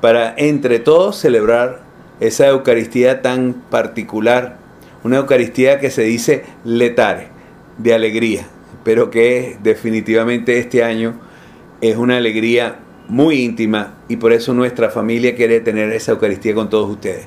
para 0.00 0.34
entre 0.36 0.78
todos 0.78 1.16
celebrar 1.16 1.80
esa 2.20 2.48
Eucaristía 2.48 3.22
tan 3.22 3.54
particular, 3.70 4.56
una 5.04 5.18
Eucaristía 5.18 5.80
que 5.80 5.90
se 5.90 6.02
dice 6.02 6.44
letare, 6.64 7.28
de 7.78 7.94
alegría, 7.94 8.46
pero 8.84 9.10
que 9.10 9.58
definitivamente 9.62 10.58
este 10.58 10.84
año 10.84 11.14
es 11.82 11.96
una 11.96 12.16
alegría 12.16 12.78
muy 13.08 13.42
íntima 13.42 13.94
y 14.08 14.16
por 14.16 14.32
eso 14.32 14.54
nuestra 14.54 14.88
familia 14.88 15.34
quiere 15.34 15.60
tener 15.60 15.92
esa 15.92 16.12
Eucaristía 16.12 16.54
con 16.54 16.70
todos 16.70 16.88
ustedes. 16.88 17.26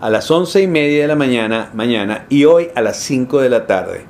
A 0.00 0.10
las 0.10 0.28
once 0.30 0.60
y 0.60 0.66
media 0.66 1.02
de 1.02 1.08
la 1.08 1.14
mañana, 1.14 1.70
mañana 1.72 2.26
y 2.28 2.44
hoy 2.44 2.68
a 2.74 2.82
las 2.82 2.98
5 2.98 3.40
de 3.40 3.48
la 3.48 3.66
tarde. 3.68 4.02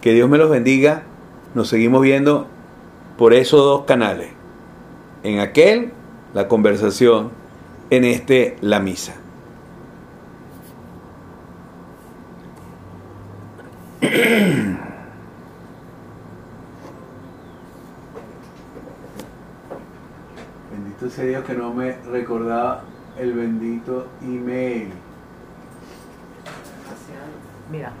Que 0.00 0.14
Dios 0.14 0.30
me 0.30 0.38
los 0.38 0.48
bendiga. 0.48 1.02
Nos 1.54 1.68
seguimos 1.68 2.00
viendo 2.02 2.46
por 3.18 3.34
esos 3.34 3.60
dos 3.60 3.84
canales. 3.84 4.28
En 5.24 5.40
aquel, 5.40 5.90
la 6.32 6.46
conversación. 6.46 7.30
En 7.90 8.04
este, 8.04 8.56
la 8.60 8.78
misa. 8.78 9.16
Sea 21.06 21.24
Dios 21.24 21.44
que 21.44 21.54
no 21.54 21.72
me 21.72 21.96
recordaba 22.10 22.82
el 23.18 23.32
bendito 23.32 24.08
email. 24.20 24.90
Mira. 27.70 27.92